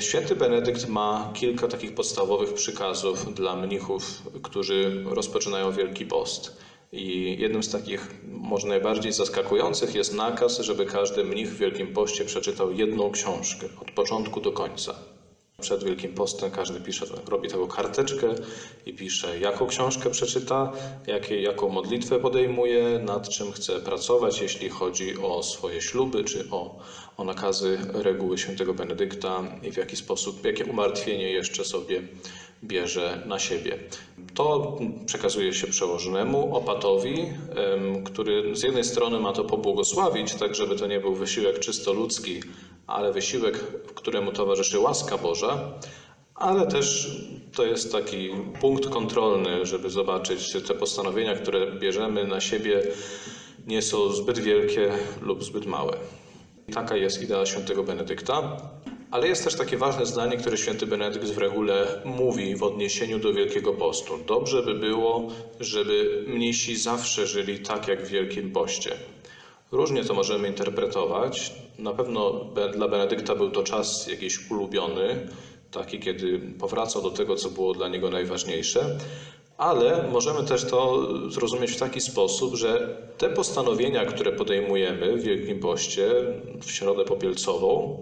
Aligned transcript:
Święty 0.00 0.36
Benedykt 0.36 0.88
ma 0.88 1.30
kilka 1.34 1.68
takich 1.68 1.94
podstawowych 1.94 2.54
przykazów 2.54 3.34
dla 3.34 3.56
mnichów, 3.56 4.22
którzy 4.42 5.04
rozpoczynają 5.04 5.72
Wielki 5.72 6.06
Post. 6.06 6.56
I 6.92 7.36
jednym 7.40 7.62
z 7.62 7.72
takich 7.72 8.08
może 8.22 8.68
najbardziej 8.68 9.12
zaskakujących 9.12 9.94
jest 9.94 10.14
nakaz, 10.14 10.58
żeby 10.58 10.86
każdy 10.86 11.24
mnich 11.24 11.48
w 11.48 11.58
Wielkim 11.58 11.92
Poście 11.92 12.24
przeczytał 12.24 12.72
jedną 12.72 13.10
książkę 13.10 13.66
od 13.80 13.90
początku 13.90 14.40
do 14.40 14.52
końca. 14.52 14.94
Przed 15.60 15.84
Wielkim 15.84 16.14
Postem 16.14 16.50
każdy 16.50 16.80
pisze, 16.80 17.06
robi 17.28 17.48
taką 17.48 17.66
karteczkę 17.66 18.34
i 18.86 18.92
pisze, 18.92 19.38
jaką 19.38 19.66
książkę 19.66 20.10
przeczyta, 20.10 20.72
jakie, 21.06 21.42
jaką 21.42 21.68
modlitwę 21.68 22.18
podejmuje, 22.18 23.00
nad 23.04 23.28
czym 23.28 23.52
chce 23.52 23.80
pracować, 23.80 24.40
jeśli 24.40 24.68
chodzi 24.68 25.18
o 25.18 25.42
swoje 25.42 25.80
śluby 25.80 26.24
czy 26.24 26.50
o, 26.50 26.78
o 27.16 27.24
nakazy 27.24 27.78
reguły 27.92 28.38
świętego 28.38 28.74
Benedykta 28.74 29.42
i 29.62 29.72
w 29.72 29.76
jaki 29.76 29.96
sposób, 29.96 30.44
jakie 30.44 30.64
umartwienie 30.64 31.30
jeszcze 31.30 31.64
sobie 31.64 32.02
bierze 32.64 33.22
na 33.26 33.38
siebie. 33.38 33.78
To 34.34 34.78
przekazuje 35.06 35.52
się 35.52 35.66
przełożonemu, 35.66 36.56
opatowi, 36.56 37.32
który 38.04 38.56
z 38.56 38.62
jednej 38.62 38.84
strony 38.84 39.20
ma 39.20 39.32
to 39.32 39.44
pobłogosławić, 39.44 40.34
tak 40.34 40.54
żeby 40.54 40.76
to 40.76 40.86
nie 40.86 41.00
był 41.00 41.14
wysiłek 41.14 41.58
czysto 41.58 41.92
ludzki, 41.92 42.40
ale 42.86 43.12
wysiłek, 43.12 43.58
któremu 43.94 44.32
towarzyszy 44.32 44.78
łaska 44.78 45.18
Boża, 45.18 45.58
ale 46.34 46.66
też 46.66 47.16
to 47.54 47.64
jest 47.64 47.92
taki 47.92 48.30
punkt 48.60 48.88
kontrolny, 48.88 49.66
żeby 49.66 49.90
zobaczyć, 49.90 50.52
czy 50.52 50.62
te 50.62 50.74
postanowienia, 50.74 51.34
które 51.34 51.72
bierzemy 51.72 52.26
na 52.26 52.40
siebie, 52.40 52.82
nie 53.66 53.82
są 53.82 54.12
zbyt 54.12 54.38
wielkie 54.38 54.92
lub 55.22 55.44
zbyt 55.44 55.66
małe. 55.66 55.96
Taka 56.74 56.96
jest 56.96 57.22
idea 57.22 57.46
świętego 57.46 57.82
Benedykta. 57.82 58.56
Ale 59.10 59.28
jest 59.28 59.44
też 59.44 59.54
takie 59.54 59.76
ważne 59.76 60.06
zdanie, 60.06 60.36
które 60.36 60.56
święty 60.56 60.86
Benedykt 60.86 61.30
w 61.30 61.38
regule 61.38 62.02
mówi 62.04 62.56
w 62.56 62.62
odniesieniu 62.62 63.18
do 63.18 63.32
Wielkiego 63.32 63.72
Postu. 63.72 64.18
Dobrze 64.26 64.62
by 64.62 64.74
było, 64.74 65.28
żeby 65.60 66.24
mnisi 66.26 66.76
zawsze 66.76 67.26
żyli 67.26 67.58
tak 67.58 67.88
jak 67.88 68.02
w 68.06 68.08
Wielkim 68.08 68.52
Poście. 68.52 68.96
Różnie 69.74 70.04
to 70.04 70.14
możemy 70.14 70.48
interpretować. 70.48 71.52
Na 71.78 71.92
pewno 71.92 72.46
dla 72.74 72.88
Benedykta 72.88 73.34
był 73.34 73.50
to 73.50 73.62
czas 73.62 74.06
jakiś 74.06 74.50
ulubiony, 74.50 75.26
taki, 75.70 76.00
kiedy 76.00 76.40
powracał 76.60 77.02
do 77.02 77.10
tego, 77.10 77.36
co 77.36 77.50
było 77.50 77.74
dla 77.74 77.88
niego 77.88 78.10
najważniejsze. 78.10 78.98
Ale 79.56 80.08
możemy 80.12 80.44
też 80.44 80.64
to 80.64 81.08
zrozumieć 81.30 81.72
w 81.72 81.78
taki 81.78 82.00
sposób, 82.00 82.54
że 82.54 82.96
te 83.18 83.30
postanowienia, 83.30 84.04
które 84.04 84.32
podejmujemy 84.32 85.16
w 85.16 85.22
Wielkim 85.22 85.60
Poście, 85.60 86.10
w 86.62 86.70
Środę 86.70 87.04
Popielcową, 87.04 87.98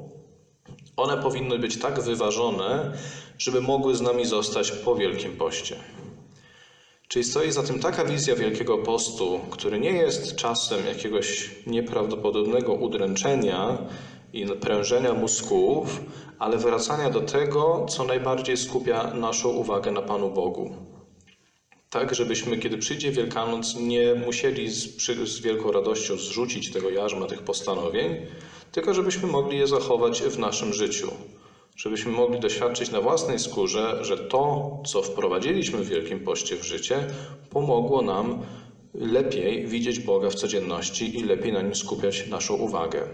one 0.97 1.23
powinny 1.23 1.59
być 1.59 1.79
tak 1.79 2.01
wyważone, 2.01 2.93
żeby 3.39 3.61
mogły 3.61 3.95
z 3.95 4.01
nami 4.01 4.27
zostać 4.27 4.71
po 4.71 4.97
Wielkim 4.97 5.37
Poście. 5.37 5.77
Czyli 7.13 7.25
stoi 7.25 7.53
za 7.53 7.63
tym 7.63 7.79
taka 7.79 8.05
wizja 8.05 8.35
Wielkiego 8.37 8.79
Postu, 8.79 9.41
który 9.51 9.81
nie 9.81 9.91
jest 9.91 10.37
czasem 10.37 10.87
jakiegoś 10.87 11.51
nieprawdopodobnego 11.67 12.73
udręczenia 12.73 13.79
i 14.33 14.47
prężenia 14.47 15.15
mózgów, 15.15 16.01
ale 16.39 16.59
wracania 16.59 17.11
do 17.11 17.21
tego, 17.21 17.87
co 17.89 18.05
najbardziej 18.05 18.57
skupia 18.57 19.15
naszą 19.15 19.49
uwagę 19.49 19.91
na 19.91 20.03
Panu 20.03 20.31
Bogu. 20.31 20.77
Tak, 21.91 22.15
żebyśmy, 22.15 22.59
kiedy 22.59 22.79
przyjdzie 22.79 23.13
Wielkanoc, 23.13 23.77
nie 23.77 24.15
musieli 24.15 24.71
z, 24.71 24.97
przy, 24.97 25.27
z 25.27 25.41
wielką 25.41 25.73
radością 25.73 26.17
zrzucić 26.17 26.73
tego 26.73 26.91
jarzma, 26.91 27.27
tych 27.27 27.43
postanowień, 27.43 28.27
tylko 28.73 28.95
żebyśmy 28.95 29.29
mogli 29.29 29.59
je 29.59 29.67
zachować 29.67 30.23
w 30.23 30.39
naszym 30.39 30.73
życiu. 30.73 31.11
Żebyśmy 31.77 32.13
mogli 32.13 32.41
doświadczyć 32.41 32.91
na 32.91 33.01
własnej 33.01 33.39
skórze, 33.39 33.99
że 34.05 34.19
to, 34.19 34.71
co 34.87 35.03
wprowadziliśmy 35.03 35.79
w 35.79 35.89
Wielkim 35.89 36.21
Poście 36.21 36.57
w 36.57 36.65
życie, 36.65 37.07
pomogło 37.51 38.03
nam 38.03 38.43
lepiej 38.95 39.67
widzieć 39.67 40.01
Boga 40.01 40.31
w 40.31 40.35
codzienności 40.35 41.19
i 41.19 41.23
lepiej 41.23 41.53
na 41.53 41.63
nim 41.63 41.75
skupiać 41.75 42.27
naszą 42.27 42.55
uwagę. 42.55 43.09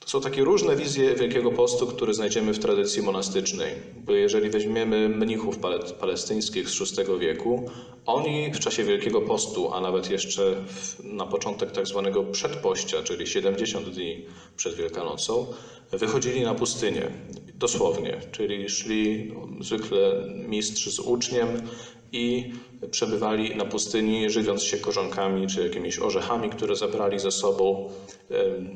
To 0.00 0.08
są 0.08 0.20
takie 0.20 0.44
różne 0.44 0.76
wizje 0.76 1.14
Wielkiego 1.14 1.50
Postu, 1.52 1.86
które 1.86 2.14
znajdziemy 2.14 2.52
w 2.52 2.58
tradycji 2.58 3.02
monastycznej. 3.02 3.74
Bo 3.96 4.12
jeżeli 4.12 4.50
weźmiemy 4.50 5.08
mnichów 5.08 5.58
pale- 5.58 5.92
palestyńskich 6.00 6.70
z 6.70 6.78
VI 6.78 7.18
wieku, 7.18 7.70
oni 8.06 8.52
w 8.52 8.58
czasie 8.58 8.84
Wielkiego 8.84 9.20
Postu, 9.20 9.72
a 9.72 9.80
nawet 9.80 10.10
jeszcze 10.10 10.64
na 11.04 11.26
początek 11.26 11.72
tak 11.72 11.86
zwanego 11.86 12.22
przedpościa, 12.24 13.02
czyli 13.02 13.26
70 13.26 13.88
dni 13.88 14.26
przed 14.56 14.74
Wielkanocą, 14.74 15.46
wychodzili 15.92 16.42
na 16.42 16.54
pustynię. 16.54 17.10
Dosłownie, 17.54 18.20
czyli 18.32 18.68
szli 18.68 19.32
zwykle 19.60 20.24
mistrz 20.48 20.88
z 20.90 20.98
uczniem 20.98 21.48
i 22.12 22.52
przebywali 22.90 23.56
na 23.56 23.64
pustyni, 23.64 24.30
żywiąc 24.30 24.62
się 24.62 24.78
korzonkami 24.78 25.46
czy 25.46 25.62
jakimiś 25.62 25.98
orzechami, 25.98 26.50
które 26.50 26.76
zabrali 26.76 27.18
ze 27.18 27.30
sobą, 27.30 27.90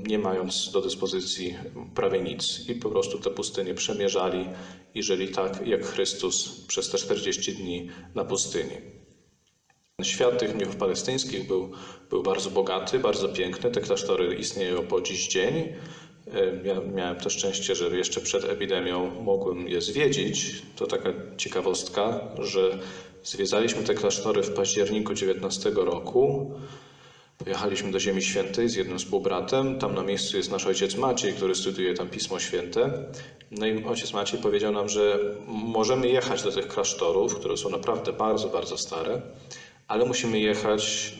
nie 0.08 0.18
mając 0.18 0.70
do 0.72 0.80
dyspozycji 0.80 1.56
prawie 1.94 2.20
nic. 2.20 2.68
I 2.68 2.74
po 2.74 2.90
prostu 2.90 3.18
tę 3.18 3.30
pustynię 3.30 3.74
przemierzali 3.74 4.48
i 4.94 5.02
żyli 5.02 5.28
tak, 5.28 5.66
jak 5.66 5.86
Chrystus 5.86 6.66
przez 6.66 6.90
te 6.90 6.98
40 6.98 7.52
dni 7.52 7.88
na 8.14 8.24
pustyni. 8.24 8.76
Świat 10.02 10.38
tych 10.38 10.54
mnichów 10.54 10.76
palestyńskich 10.76 11.46
był, 11.46 11.70
był 12.10 12.22
bardzo 12.22 12.50
bogaty, 12.50 12.98
bardzo 12.98 13.28
piękny. 13.28 13.70
Te 13.70 13.80
klasztory 13.80 14.34
istnieją 14.34 14.82
po 14.82 15.00
dziś 15.00 15.28
dzień. 15.28 15.74
Ja 16.64 16.80
miałem 16.80 17.16
to 17.16 17.30
szczęście, 17.30 17.74
że 17.74 17.96
jeszcze 17.96 18.20
przed 18.20 18.44
epidemią 18.44 19.22
mogłem 19.22 19.68
je 19.68 19.80
zwiedzić. 19.80 20.62
To 20.76 20.86
taka 20.86 21.12
ciekawostka, 21.36 22.20
że 22.38 22.78
zwiedzaliśmy 23.24 23.82
te 23.82 23.94
klasztory 23.94 24.42
w 24.42 24.54
październiku 24.54 25.14
19 25.14 25.70
roku. 25.76 26.54
Pojechaliśmy 27.38 27.90
do 27.90 28.00
Ziemi 28.00 28.22
Świętej 28.22 28.68
z 28.68 28.74
jednym 28.74 28.98
współbratem. 28.98 29.78
Tam 29.78 29.94
na 29.94 30.02
miejscu 30.02 30.36
jest 30.36 30.50
nasz 30.50 30.66
ojciec 30.66 30.96
Maciej, 30.96 31.32
który 31.32 31.54
studiuje 31.54 31.94
tam 31.94 32.08
Pismo 32.08 32.38
Święte. 32.38 33.04
No 33.50 33.66
i 33.66 33.84
ojciec 33.84 34.12
Maciej 34.12 34.40
powiedział 34.40 34.72
nam, 34.72 34.88
że 34.88 35.18
możemy 35.46 36.08
jechać 36.08 36.42
do 36.42 36.52
tych 36.52 36.68
klasztorów, 36.68 37.34
które 37.34 37.56
są 37.56 37.70
naprawdę 37.70 38.12
bardzo, 38.12 38.48
bardzo 38.48 38.78
stare, 38.78 39.22
ale 39.88 40.04
musimy 40.04 40.40
jechać, 40.40 41.14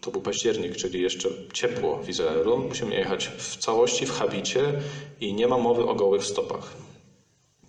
to 0.00 0.10
był 0.10 0.20
październik, 0.20 0.76
czyli 0.76 1.02
jeszcze 1.02 1.28
ciepło 1.52 1.96
w 2.02 2.08
Izraelu, 2.08 2.58
musimy 2.58 2.94
jechać 2.94 3.28
w 3.28 3.56
całości 3.56 4.06
w 4.06 4.12
habicie 4.12 4.60
i 5.20 5.34
nie 5.34 5.48
ma 5.48 5.58
mowy 5.58 5.84
o 5.86 5.94
gołych 5.94 6.24
stopach. 6.24 6.91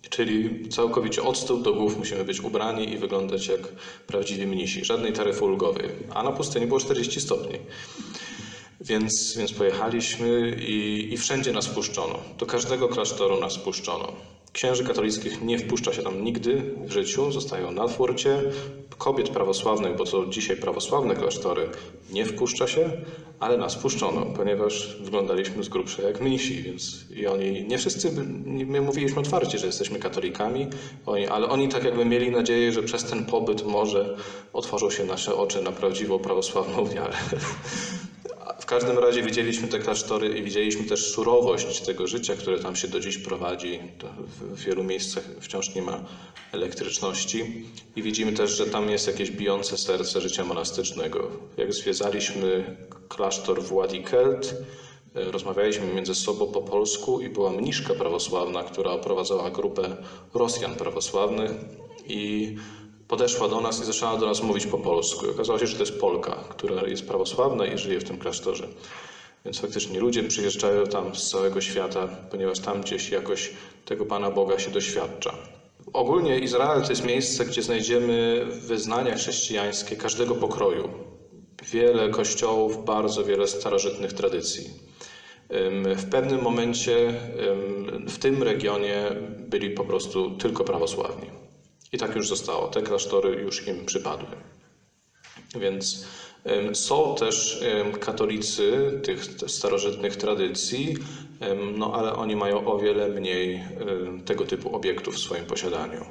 Czyli 0.09 0.69
całkowicie 0.69 1.23
od 1.23 1.37
stóp 1.37 1.61
do 1.61 1.73
głów 1.73 1.97
musimy 1.97 2.25
być 2.25 2.41
ubrani 2.41 2.93
i 2.93 2.97
wyglądać 2.97 3.47
jak 3.47 3.61
prawdziwi 4.07 4.47
mnisi. 4.47 4.85
Żadnej 4.85 5.13
taryfy 5.13 5.45
ulgowej. 5.45 5.89
A 6.13 6.23
na 6.23 6.31
pustyni 6.31 6.67
było 6.67 6.79
40 6.79 7.21
stopni. 7.21 7.59
Więc, 8.81 9.37
więc 9.37 9.53
pojechaliśmy 9.53 10.55
i, 10.67 11.07
i 11.13 11.17
wszędzie 11.17 11.51
nas 11.51 11.67
puszczono. 11.67 12.19
Do 12.37 12.45
każdego 12.45 12.87
klasztoru 12.87 13.39
nas 13.39 13.57
puszczono. 13.57 14.13
Księży 14.53 14.83
katolickich 14.83 15.41
nie 15.41 15.57
wpuszcza 15.57 15.93
się 15.93 16.01
tam 16.03 16.23
nigdy 16.23 16.63
w 16.87 16.91
życiu, 16.91 17.31
zostają 17.31 17.71
na 17.71 17.87
furcie. 17.87 18.43
Kobiet 18.97 19.29
prawosławnych, 19.29 19.95
bo 19.95 20.05
to 20.05 20.25
dzisiaj 20.25 20.57
prawosławne 20.57 21.15
klasztory, 21.15 21.69
nie 22.09 22.25
wpuszcza 22.25 22.67
się, 22.67 22.91
ale 23.39 23.57
nas 23.57 23.75
puszczono, 23.75 24.25
ponieważ 24.25 24.97
wyglądaliśmy 24.99 25.63
z 25.63 25.69
grubsza 25.69 26.01
jak 26.01 26.21
mnisi, 26.21 26.61
więc 26.61 27.05
i 27.09 27.27
oni, 27.27 27.63
nie 27.63 27.77
wszyscy, 27.77 28.11
my 28.45 28.81
mówiliśmy 28.81 29.19
otwarcie, 29.19 29.57
że 29.57 29.65
jesteśmy 29.65 29.99
katolikami, 29.99 30.67
oni, 31.05 31.27
ale 31.27 31.49
oni 31.49 31.69
tak 31.69 31.83
jakby 31.83 32.05
mieli 32.05 32.31
nadzieję, 32.31 32.71
że 32.71 32.83
przez 32.83 33.03
ten 33.03 33.23
pobyt 33.23 33.65
może 33.65 34.17
otworzą 34.53 34.89
się 34.89 35.03
nasze 35.05 35.35
oczy 35.35 35.61
na 35.61 35.71
prawdziwą 35.71 36.19
prawosławną 36.19 36.85
wiarę. 36.85 37.13
Każdym 38.73 38.99
razie 38.99 39.21
widzieliśmy 39.23 39.67
te 39.67 39.79
klasztory 39.79 40.27
i 40.27 40.43
widzieliśmy 40.43 40.85
też 40.85 41.11
surowość 41.11 41.81
tego 41.81 42.07
życia, 42.07 42.35
które 42.35 42.59
tam 42.59 42.75
się 42.75 42.87
do 42.87 42.99
dziś 42.99 43.17
prowadzi. 43.17 43.79
W, 44.39 44.63
wielu 44.63 44.83
miejscach 44.83 45.23
wciąż 45.41 45.75
nie 45.75 45.81
ma 45.81 46.03
elektryczności. 46.51 47.65
I 47.95 48.01
widzimy 48.01 48.33
też, 48.33 48.57
że 48.57 48.65
tam 48.65 48.89
jest 48.89 49.07
jakieś 49.07 49.31
bijące 49.31 49.77
serce 49.77 50.21
życia 50.21 50.43
monastycznego. 50.43 51.31
Jak 51.57 51.73
zwiedzaliśmy 51.73 52.77
klasztor 53.07 53.61
w 53.61 53.73
Wadi 53.73 54.03
Kelt, 54.03 54.55
e, 55.15 55.31
rozmawialiśmy 55.31 55.85
między 55.85 56.15
sobą 56.15 56.51
po 56.51 56.61
polsku 56.61 57.21
i 57.21 57.29
była 57.29 57.51
mniszka 57.51 57.93
prawosławna, 57.93 58.63
która 58.63 58.91
oprowadzała 58.91 59.51
grupę 59.51 59.95
Rosjan 60.33 60.75
prawosławnych 60.75 61.51
i 62.05 62.55
podeszła 63.07 63.47
do 63.47 63.61
nas 63.61 63.81
i 63.81 63.85
zaczęła 63.85 64.17
do 64.17 64.25
nas 64.25 64.43
mówić 64.43 64.67
po 64.67 64.77
polsku. 64.77 65.25
I 65.25 65.29
okazało 65.29 65.59
się, 65.59 65.67
że 65.67 65.75
to 65.75 65.83
jest 65.83 65.99
Polka, 65.99 66.43
która 66.49 66.87
jest 66.87 67.07
prawosławna 67.07 67.65
i 67.65 67.77
żyje 67.77 67.99
w 67.99 68.03
tym 68.03 68.17
klasztorze. 68.17 68.67
Więc 69.45 69.59
faktycznie 69.59 69.99
ludzie 69.99 70.23
przyjeżdżają 70.23 70.85
tam 70.85 71.15
z 71.15 71.29
całego 71.29 71.61
świata, 71.61 72.07
ponieważ 72.31 72.59
tam 72.59 72.81
gdzieś 72.81 73.11
jakoś 73.11 73.51
tego 73.85 74.05
Pana 74.05 74.31
Boga 74.31 74.59
się 74.59 74.71
doświadcza. 74.71 75.37
Ogólnie 75.93 76.39
Izrael 76.39 76.81
to 76.81 76.89
jest 76.89 77.03
miejsce, 77.03 77.45
gdzie 77.45 77.61
znajdziemy 77.61 78.45
wyznania 78.49 79.15
chrześcijańskie 79.15 79.95
każdego 79.95 80.35
pokroju. 80.35 80.89
Wiele 81.71 82.09
kościołów, 82.09 82.85
bardzo 82.85 83.23
wiele 83.23 83.47
starożytnych 83.47 84.13
tradycji. 84.13 84.69
W 85.97 86.09
pewnym 86.09 86.41
momencie 86.41 87.13
w 88.07 88.17
tym 88.17 88.43
regionie 88.43 89.15
byli 89.39 89.69
po 89.69 89.83
prostu 89.83 90.31
tylko 90.31 90.63
prawosławni. 90.63 91.42
I 91.93 91.97
tak 91.97 92.15
już 92.15 92.27
zostało. 92.27 92.67
Te 92.67 92.81
klasztory 92.81 93.41
już 93.41 93.67
im 93.67 93.85
przypadły. 93.85 94.35
Więc 95.55 96.05
są 96.73 97.15
też 97.15 97.63
katolicy 97.99 98.91
tych 99.03 99.25
starożytnych 99.47 100.15
tradycji, 100.15 100.97
no 101.77 101.93
ale 101.93 102.13
oni 102.15 102.35
mają 102.35 102.65
o 102.65 102.79
wiele 102.79 103.07
mniej 103.07 103.63
tego 104.25 104.45
typu 104.45 104.75
obiektów 104.75 105.15
w 105.15 105.19
swoim 105.19 105.45
posiadaniu. 105.45 106.05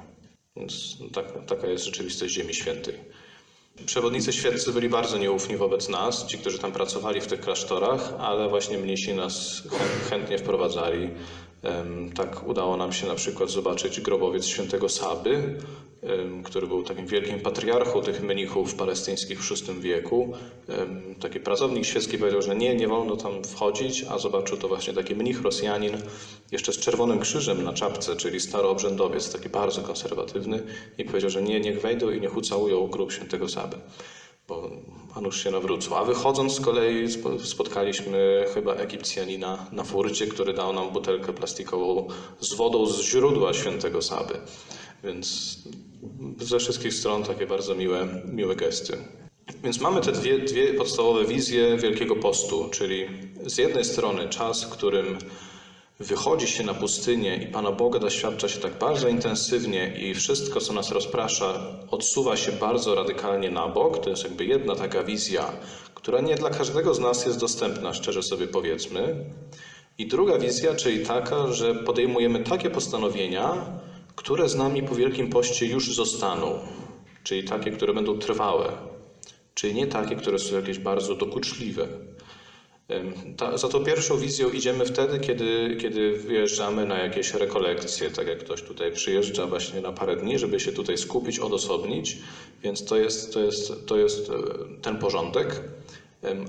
Więc 0.57 0.97
tak, 1.13 1.25
taka 1.47 1.67
jest 1.67 1.85
rzeczywistość 1.85 2.35
Ziemi 2.35 2.55
Świętej. 2.55 2.95
Przewodnicy 3.87 4.33
świeccy 4.33 4.73
byli 4.73 4.89
bardzo 4.89 5.19
nieufni 5.19 5.57
wobec 5.57 5.89
nas, 5.89 6.27
ci, 6.27 6.39
którzy 6.39 6.59
tam 6.59 6.73
pracowali 6.73 7.21
w 7.21 7.27
tych 7.27 7.41
klasztorach, 7.41 8.13
ale 8.19 8.49
właśnie 8.49 8.79
mnisi 8.79 9.15
nas 9.15 9.63
chę- 9.67 10.11
chętnie 10.11 10.39
wprowadzali. 10.39 11.11
Tak 12.15 12.49
udało 12.49 12.77
nam 12.77 12.93
się 12.93 13.07
na 13.07 13.15
przykład 13.15 13.51
zobaczyć 13.51 14.01
grobowiec 14.01 14.47
świętego 14.47 14.89
Saby, 14.89 15.57
który 16.45 16.67
był 16.67 16.83
takim 16.83 17.07
wielkim 17.07 17.41
patriarchą 17.41 18.03
tych 18.03 18.23
mnichów 18.23 18.75
palestyńskich 18.75 19.43
w 19.43 19.67
VI 19.69 19.81
wieku. 19.81 20.33
Taki 21.21 21.41
pracownik 21.41 21.85
świecki 21.85 22.19
powiedział, 22.19 22.43
że 22.43 22.57
nie, 22.57 22.75
nie 22.75 22.89
wolno 22.89 23.17
tam 23.17 23.45
wchodzić, 23.45 24.05
a 24.11 24.19
zobaczył 24.19 24.57
to 24.59 24.69
właśnie 24.69 24.93
taki 24.93 25.15
mnich 25.15 25.43
Rosjanin, 25.43 25.97
jeszcze 26.51 26.73
z 26.73 26.79
czerwonym 26.79 27.21
krzyżem 27.21 27.63
na 27.63 27.73
czapce, 27.73 28.17
czyli 28.17 28.41
staroobrzędowiec, 28.41 29.33
taki 29.33 29.49
bardzo 29.49 29.83
konserwatywny 29.83 30.63
i 30.99 31.05
powiedział, 31.05 31.31
że 31.31 31.43
nie, 31.43 31.61
niech 31.61 31.81
wejdą 31.81 32.11
i 32.11 32.21
niech 32.21 32.37
ucałują 32.37 32.87
grób 32.87 33.13
świętego 33.13 33.49
Saby 33.49 33.77
bo 34.53 34.71
a 35.15 35.21
nuż 35.21 35.45
się 35.45 35.51
nawrócą. 35.51 35.97
A 35.97 36.05
wychodząc 36.05 36.53
z 36.55 36.61
kolei 36.61 37.09
spo- 37.09 37.39
spotkaliśmy 37.45 38.45
chyba 38.55 38.75
Egipcjanina 38.75 39.67
na 39.73 39.85
furcie, 39.85 40.27
który 40.27 40.53
dał 40.53 40.73
nam 40.73 40.91
butelkę 40.91 41.33
plastikową 41.33 42.09
z 42.41 42.55
wodą 42.55 42.87
z 42.87 43.01
źródła 43.03 43.55
świętego 43.55 44.03
Saby. 44.03 44.35
Więc 45.05 45.59
ze 46.41 46.59
wszystkich 46.59 46.95
stron 46.95 47.23
takie 47.23 47.47
bardzo 47.47 47.75
miłe, 47.75 48.23
miłe 48.33 48.57
gesty. 48.57 48.99
Więc 49.65 49.81
mamy 49.81 50.01
te 50.01 50.13
dwie, 50.13 50.39
dwie 50.39 50.75
podstawowe 50.75 51.25
wizje 51.25 51.77
Wielkiego 51.77 52.17
Postu, 52.17 52.69
czyli 52.71 53.07
z 53.47 53.59
jednej 53.59 53.85
strony 53.85 54.29
czas, 54.29 54.65
w 54.65 54.69
którym 54.69 55.19
wychodzi 56.03 56.47
się 56.47 56.65
na 56.65 56.75
pustynię 56.75 57.37
i 57.37 57.47
Pana 57.47 57.73
Boga 57.73 57.99
doświadcza 57.99 58.49
się 58.49 58.59
tak 58.59 58.79
bardzo 58.79 59.09
intensywnie 59.09 59.95
i 59.99 60.15
wszystko, 60.15 60.61
co 60.61 60.73
nas 60.73 60.91
rozprasza, 60.91 61.61
odsuwa 61.91 62.37
się 62.37 62.53
bardzo 62.53 62.95
radykalnie 62.95 63.51
na 63.51 63.69
bok. 63.69 64.05
To 64.05 64.11
jest 64.11 64.25
jakby 64.25 64.45
jedna 64.45 64.75
taka 64.75 65.03
wizja, 65.03 65.53
która 65.95 66.21
nie 66.21 66.35
dla 66.35 66.51
każdego 66.51 66.95
z 66.95 66.99
nas 66.99 67.27
jest 67.27 67.41
dostępna, 67.41 67.95
szczerze 67.95 68.23
sobie 68.23 68.47
powiedzmy. 68.47 69.25
I 69.99 70.07
druga 70.07 70.39
wizja, 70.39 70.75
czyli 70.75 71.07
taka, 71.07 71.53
że 71.53 71.75
podejmujemy 71.75 72.41
takie 72.41 72.71
postanowienia, 72.71 73.67
które 74.17 74.49
z 74.49 74.55
nami 74.55 74.83
po 74.83 74.95
Wielkim 74.95 75.31
Poście 75.31 75.67
już 75.67 75.95
zostaną, 75.95 76.59
czyli 77.25 77.45
takie, 77.45 77.71
które 77.71 77.95
będą 77.95 78.19
trwałe, 78.19 78.73
czyli 79.55 79.75
nie 79.75 79.87
takie, 79.87 80.17
które 80.17 80.39
są 80.39 80.57
jakieś 80.57 80.79
bardzo 80.79 81.15
dokuczliwe. 81.15 81.89
Ta, 83.37 83.59
za 83.59 83.69
tą 83.69 83.85
pierwszą 83.85 84.17
wizją 84.17 84.51
idziemy 84.51 84.85
wtedy, 84.85 85.19
kiedy, 85.19 85.77
kiedy 85.81 86.13
wyjeżdżamy 86.13 86.87
na 86.87 86.99
jakieś 86.99 87.35
rekolekcje, 87.35 88.11
tak 88.11 88.27
jak 88.27 88.39
ktoś 88.39 88.63
tutaj 88.63 88.93
przyjeżdża 88.93 89.47
właśnie 89.47 89.81
na 89.81 89.93
parę 89.93 90.17
dni, 90.17 90.39
żeby 90.39 90.61
się 90.61 90.73
tutaj 90.73 90.99
skupić, 90.99 91.39
odosobnić, 91.39 92.19
więc 92.63 92.85
to 92.85 92.97
jest, 92.97 93.35
to 93.35 93.41
jest, 93.41 93.87
to 93.87 93.97
jest 93.97 94.31
e, 94.31 94.35
ten 94.83 94.99
porządek. 94.99 95.61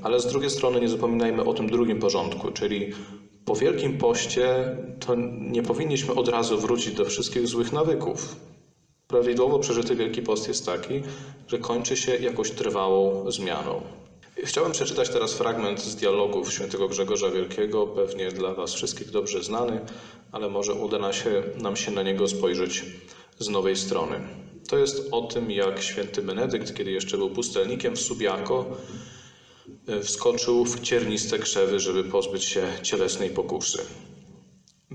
Ale 0.04 0.20
z 0.20 0.28
drugiej 0.28 0.50
strony 0.50 0.82
nie 0.82 0.90
zapominajmy 0.90 1.44
o 1.44 1.54
tym 1.54 1.70
drugim 1.70 2.00
porządku, 2.00 2.52
czyli 2.52 2.94
po 3.46 3.56
Wielkim 3.56 3.98
Poście 3.98 4.78
to 5.00 5.16
nie 5.40 5.64
powinniśmy 5.64 6.14
od 6.14 6.28
razu 6.28 6.58
wrócić 6.58 6.94
do 6.94 7.06
wszystkich 7.06 7.48
złych 7.48 7.74
nawyków. 7.74 8.36
Prawidłowo 9.08 9.60
przeżyty 9.60 9.96
Wielki 9.96 10.22
Post 10.22 10.48
jest 10.48 10.66
taki, 10.66 11.02
że 11.48 11.58
kończy 11.58 11.98
się 11.98 12.16
jakąś 12.16 12.52
trwałą 12.52 13.32
zmianą. 13.32 13.82
Chciałem 14.38 14.72
przeczytać 14.72 15.10
teraz 15.10 15.34
fragment 15.34 15.82
z 15.82 15.96
dialogów 15.96 16.54
świętego 16.54 16.88
Grzegorza 16.88 17.32
Wielkiego, 17.32 17.88
pewnie 17.88 18.32
dla 18.32 18.54
Was 18.54 18.74
wszystkich 18.74 19.12
dobrze 19.12 19.44
znany, 19.44 19.82
ale 20.32 20.50
może 20.50 20.74
uda 20.74 21.00
nam 21.00 21.14
się, 21.14 21.44
nam 21.58 21.76
się 21.76 21.92
na 21.92 22.04
niego 22.04 22.28
spojrzeć 22.28 22.86
z 23.40 23.50
nowej 23.50 23.76
strony. 23.76 24.22
To 24.68 24.78
jest 24.78 25.08
o 25.12 25.22
tym, 25.22 25.52
jak 25.52 25.82
święty 25.82 26.22
Benedykt, 26.22 26.74
kiedy 26.78 26.92
jeszcze 26.92 27.18
był 27.18 27.30
pustelnikiem 27.30 27.96
w 27.96 28.00
Subiaco, 28.00 28.66
e, 29.88 30.02
wskoczył 30.02 30.66
w 30.66 30.82
cierniste 30.82 31.40
krzewy, 31.40 31.80
żeby 31.80 32.04
pozbyć 32.04 32.46
się 32.46 32.68
cielesnej 32.84 33.30
pokusy. 33.30 33.86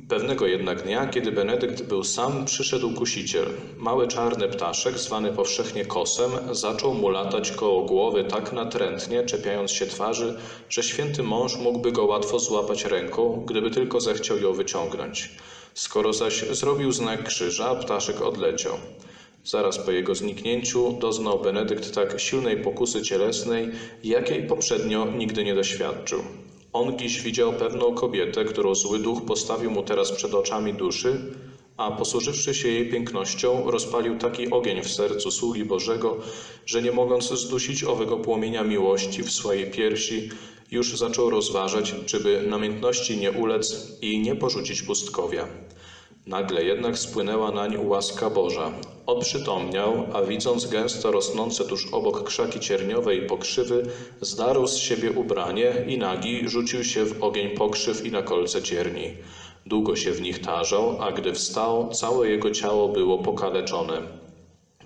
Pewnego 0.08 0.46
jednak 0.46 0.82
dnia, 0.82 1.06
kiedy 1.06 1.32
Benedykt 1.32 1.82
był 1.82 2.05
sam, 2.05 2.44
przyszedł 2.44 2.90
kusiciel. 2.94 3.46
Mały 3.76 4.08
czarny 4.08 4.49
ptaszek, 4.49 4.99
zwany 4.99 5.32
powszechnie 5.32 5.84
kosem, 5.84 6.31
zaczął 6.50 6.94
mu 6.94 7.08
latać 7.08 7.52
koło 7.52 7.82
głowy 7.82 8.25
tak 8.25 8.52
natrętnie, 8.52 9.25
czepiając 9.25 9.70
się 9.70 9.87
twarzy, 9.87 10.38
że 10.69 10.82
święty 10.82 11.22
mąż 11.22 11.56
mógłby 11.56 11.93
go 11.93 12.05
łatwo 12.05 12.38
złapać 12.38 12.84
ręką, 12.84 13.44
gdyby 13.46 13.70
tylko 13.70 14.00
zechciał 14.00 14.38
ją 14.38 14.52
wyciągnąć. 14.52 15.31
Skoro 15.75 16.12
zaś 16.12 16.44
zrobił 16.50 16.93
znak 16.93 17.25
krzyża, 17.25 17.75
ptaszek 17.75 18.22
odleciał. 18.22 18.75
Zaraz 19.44 19.78
po 19.78 19.90
jego 19.90 20.14
zniknięciu 20.14 20.93
doznał 20.93 21.38
Benedykt 21.40 21.94
tak 21.94 22.20
silnej 22.20 22.56
pokusy 22.56 23.02
cielesnej, 23.02 23.70
jakiej 24.05 24.46
poprzednio 24.46 25.06
nigdy 25.16 25.44
nie 25.44 25.55
doświadczył. 25.55 26.22
On 26.73 26.99
dziś 26.99 27.23
widział 27.23 27.53
pewną 27.53 27.94
kobietę, 27.94 28.44
którą 28.44 28.75
zły 28.75 28.99
duch 28.99 29.25
postawił 29.25 29.70
mu 29.70 29.82
teraz 29.82 30.12
przed 30.12 30.35
oczami 30.35 30.75
duszy, 30.75 31.20
a 31.76 31.91
posłużywszy 31.91 32.55
się 32.55 32.69
jej 32.69 32.91
pięknością, 32.91 33.70
rozpalił 33.70 34.19
taki 34.19 34.50
ogień 34.50 34.82
w 34.82 34.91
sercu 34.91 35.31
sługi 35.31 35.65
Bożego, 35.65 36.17
że 36.67 36.82
nie 36.82 36.93
mogąc 36.93 37.29
zdusić 37.32 37.85
owego 37.85 38.17
płomienia 38.17 38.65
miłości 38.65 39.23
w 39.23 39.31
swojej 39.31 39.70
piersi, 39.70 40.29
już 40.70 40.97
zaczął 40.97 41.31
rozważać, 41.31 41.94
czyby 42.06 42.43
namiętności 42.49 43.17
nie 43.17 43.32
ulec 43.32 43.97
i 44.03 44.19
nie 44.19 44.37
porzucić 44.37 44.82
pustkowia. 44.82 45.49
Nagle 46.29 46.65
jednak 46.65 46.99
spłynęła 46.99 47.51
nań 47.51 47.87
łaska 47.87 48.31
Boża. 48.31 48.73
Oprzytomniał, 49.07 50.07
a 50.13 50.23
widząc 50.23 50.67
gęsto 50.67 51.11
rosnące 51.13 51.65
tuż 51.65 51.87
obok 51.93 52.25
krzaki 52.25 52.61
cierniowe 52.61 53.17
i 53.17 53.27
pokrzywy, 53.27 53.83
zdarł 54.21 54.67
z 54.67 54.77
siebie 54.77 55.13
ubranie 55.13 55.73
i 55.87 55.99
nagi 55.99 56.49
rzucił 56.49 56.85
się 56.85 57.05
w 57.05 57.23
ogień 57.23 57.57
pokrzyw 57.57 58.07
i 58.07 58.11
na 58.11 58.23
kolce 58.23 58.63
cierni. 58.63 59.15
Długo 59.67 59.97
się 59.97 60.13
w 60.13 60.21
nich 60.21 60.41
tarzał, 60.41 61.03
a 61.03 61.13
gdy 61.13 61.33
wstał, 61.33 61.89
całe 61.93 62.29
jego 62.29 62.51
ciało 62.51 62.89
było 62.89 63.19
pokaleczone. 63.19 64.03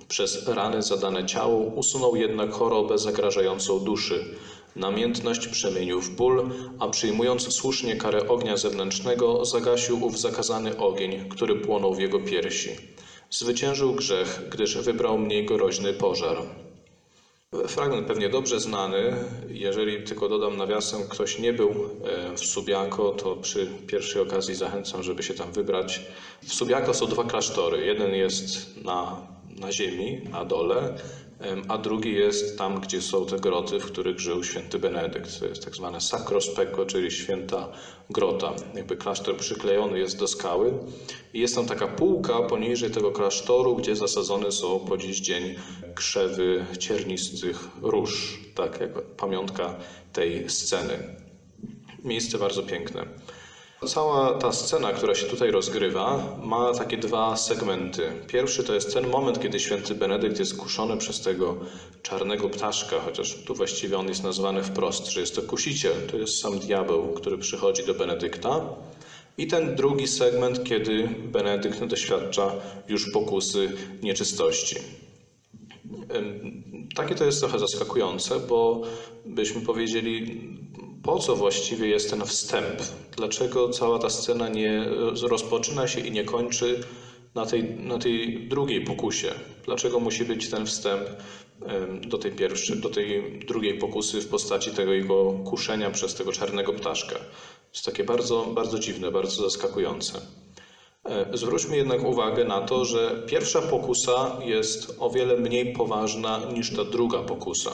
Przez 0.08 0.48
rany 0.48 0.82
zadane 0.82 1.26
ciału 1.26 1.72
usunął 1.76 2.16
jednak 2.16 2.52
chorobę 2.52 2.98
zagrażającą 2.98 3.78
duszy. 3.78 4.34
Namiętność 4.76 5.48
przemienił 5.48 6.00
w 6.00 6.10
ból, 6.10 6.50
a 6.78 6.88
przyjmując 6.88 7.54
słusznie 7.54 7.96
karę 7.96 8.28
ognia 8.28 8.56
zewnętrznego, 8.56 9.44
zagasił 9.44 10.04
ów 10.04 10.20
zakazany 10.20 10.76
ogień, 10.76 11.28
który 11.28 11.54
płonął 11.56 11.94
w 11.94 12.00
jego 12.00 12.20
piersi. 12.20 12.70
Zwyciężył 13.30 13.94
grzech, 13.94 14.42
gdyż 14.50 14.78
wybrał 14.78 15.18
mniej 15.18 15.46
groźny 15.46 15.92
pożar. 15.92 16.36
Fragment 17.68 18.06
pewnie 18.06 18.28
dobrze 18.28 18.60
znany. 18.60 19.16
Jeżeli 19.48 20.04
tylko 20.04 20.28
dodam 20.28 20.56
nawiasem, 20.56 21.08
ktoś 21.08 21.38
nie 21.38 21.52
był 21.52 21.70
e, 21.70 22.36
w 22.36 22.40
Subiaco, 22.40 23.10
to 23.12 23.36
przy 23.36 23.66
pierwszej 23.86 24.22
okazji 24.22 24.54
zachęcam, 24.54 25.02
żeby 25.02 25.22
się 25.22 25.34
tam 25.34 25.52
wybrać. 25.52 26.00
W 26.42 26.54
Subiaco 26.54 26.94
są 26.94 27.06
dwa 27.06 27.24
klasztory. 27.24 27.86
Jeden 27.86 28.14
jest 28.14 28.76
na, 28.84 29.26
na 29.60 29.72
ziemi, 29.72 30.20
na 30.30 30.44
dole, 30.44 30.94
a 31.68 31.78
drugi 31.78 32.14
jest 32.14 32.58
tam, 32.58 32.80
gdzie 32.80 33.02
są 33.02 33.26
te 33.26 33.36
groty, 33.36 33.78
w 33.78 33.86
których 33.86 34.20
żył 34.20 34.44
święty 34.44 34.78
Benedykt. 34.78 35.40
To 35.40 35.46
jest 35.46 35.64
tak 35.64 35.74
zwane 35.74 36.00
Sacro 36.00 36.40
Specco, 36.40 36.86
czyli 36.86 37.10
święta 37.10 37.68
grota. 38.10 38.52
Jakby 38.74 38.96
klasztor 38.96 39.36
przyklejony 39.36 39.98
jest 39.98 40.18
do 40.18 40.26
skały 40.26 40.72
i 41.34 41.40
jest 41.40 41.54
tam 41.54 41.66
taka 41.66 41.88
półka 41.88 42.42
poniżej 42.42 42.90
tego 42.90 43.10
klasztoru, 43.10 43.76
gdzie 43.76 43.96
zasadzone 43.96 44.52
są 44.52 44.80
po 44.80 44.96
dziś 44.96 45.20
dzień 45.20 45.54
krzewy 45.94 46.66
ciernistych 46.78 47.68
róż, 47.82 48.40
tak 48.54 48.80
jak 48.80 49.02
pamiątka 49.02 49.74
tej 50.12 50.50
sceny. 50.50 51.16
Miejsce 52.04 52.38
bardzo 52.38 52.62
piękne. 52.62 53.06
Cała 53.86 54.38
ta 54.38 54.52
scena, 54.52 54.92
która 54.92 55.14
się 55.14 55.26
tutaj 55.26 55.50
rozgrywa, 55.50 56.36
ma 56.42 56.74
takie 56.74 56.96
dwa 56.96 57.36
segmenty. 57.36 58.12
Pierwszy 58.26 58.64
to 58.64 58.74
jest 58.74 58.94
ten 58.94 59.08
moment, 59.08 59.40
kiedy 59.40 59.60
święty 59.60 59.94
Benedykt 59.94 60.38
jest 60.38 60.56
kuszony 60.56 60.96
przez 60.96 61.20
tego 61.20 61.56
czarnego 62.02 62.48
ptaszka, 62.48 63.00
chociaż 63.00 63.34
tu 63.34 63.54
właściwie 63.54 63.98
on 63.98 64.08
jest 64.08 64.22
nazwany 64.22 64.62
wprost, 64.62 65.06
że 65.06 65.20
jest 65.20 65.36
to 65.36 65.42
kusiciel. 65.42 65.92
To 66.10 66.16
jest 66.16 66.40
sam 66.40 66.58
diabeł, 66.58 67.12
który 67.14 67.38
przychodzi 67.38 67.86
do 67.86 67.94
Benedykta. 67.94 68.60
I 69.38 69.46
ten 69.46 69.76
drugi 69.76 70.08
segment, 70.08 70.64
kiedy 70.64 71.08
Benedykt 71.32 71.84
doświadcza 71.84 72.52
już 72.88 73.10
pokusy 73.12 73.72
nieczystości. 74.02 74.76
Takie 76.94 77.14
to 77.14 77.24
jest 77.24 77.40
trochę 77.40 77.58
zaskakujące, 77.58 78.40
bo 78.40 78.82
byśmy 79.26 79.60
powiedzieli, 79.60 80.40
po 81.02 81.18
co 81.18 81.36
właściwie 81.36 81.88
jest 81.88 82.10
ten 82.10 82.26
wstęp? 82.26 82.82
Dlaczego 83.16 83.68
cała 83.68 83.98
ta 83.98 84.10
scena 84.10 84.48
nie 84.48 84.84
rozpoczyna 85.22 85.88
się 85.88 86.00
i 86.00 86.12
nie 86.12 86.24
kończy 86.24 86.80
na 87.34 87.46
tej, 87.46 87.74
na 87.74 87.98
tej 87.98 88.48
drugiej 88.48 88.84
pokusie? 88.84 89.34
Dlaczego 89.64 90.00
musi 90.00 90.24
być 90.24 90.50
ten 90.50 90.66
wstęp 90.66 91.02
do 92.06 92.18
tej 92.18 92.32
pierwszej, 92.32 92.80
do 92.80 92.88
tej 92.88 93.38
drugiej 93.46 93.78
pokusy 93.78 94.20
w 94.20 94.28
postaci 94.28 94.70
tego 94.70 94.92
jego 94.92 95.32
kuszenia 95.32 95.90
przez 95.90 96.14
tego 96.14 96.32
czarnego 96.32 96.72
ptaszka? 96.72 97.18
Jest 97.72 97.84
takie 97.86 98.04
bardzo, 98.04 98.44
bardzo 98.54 98.78
dziwne, 98.78 99.10
bardzo 99.10 99.42
zaskakujące. 99.42 100.20
E, 101.04 101.26
Zwróćmy 101.32 101.76
jednak 101.76 102.04
uwagę 102.04 102.44
na 102.44 102.60
to, 102.60 102.84
że 102.84 103.22
pierwsza 103.26 103.62
pokusa 103.62 104.38
jest 104.44 104.96
o 104.98 105.10
wiele 105.10 105.36
mniej 105.36 105.72
poważna 105.72 106.40
niż 106.52 106.76
ta 106.76 106.84
druga 106.84 107.18
pokusa. 107.18 107.70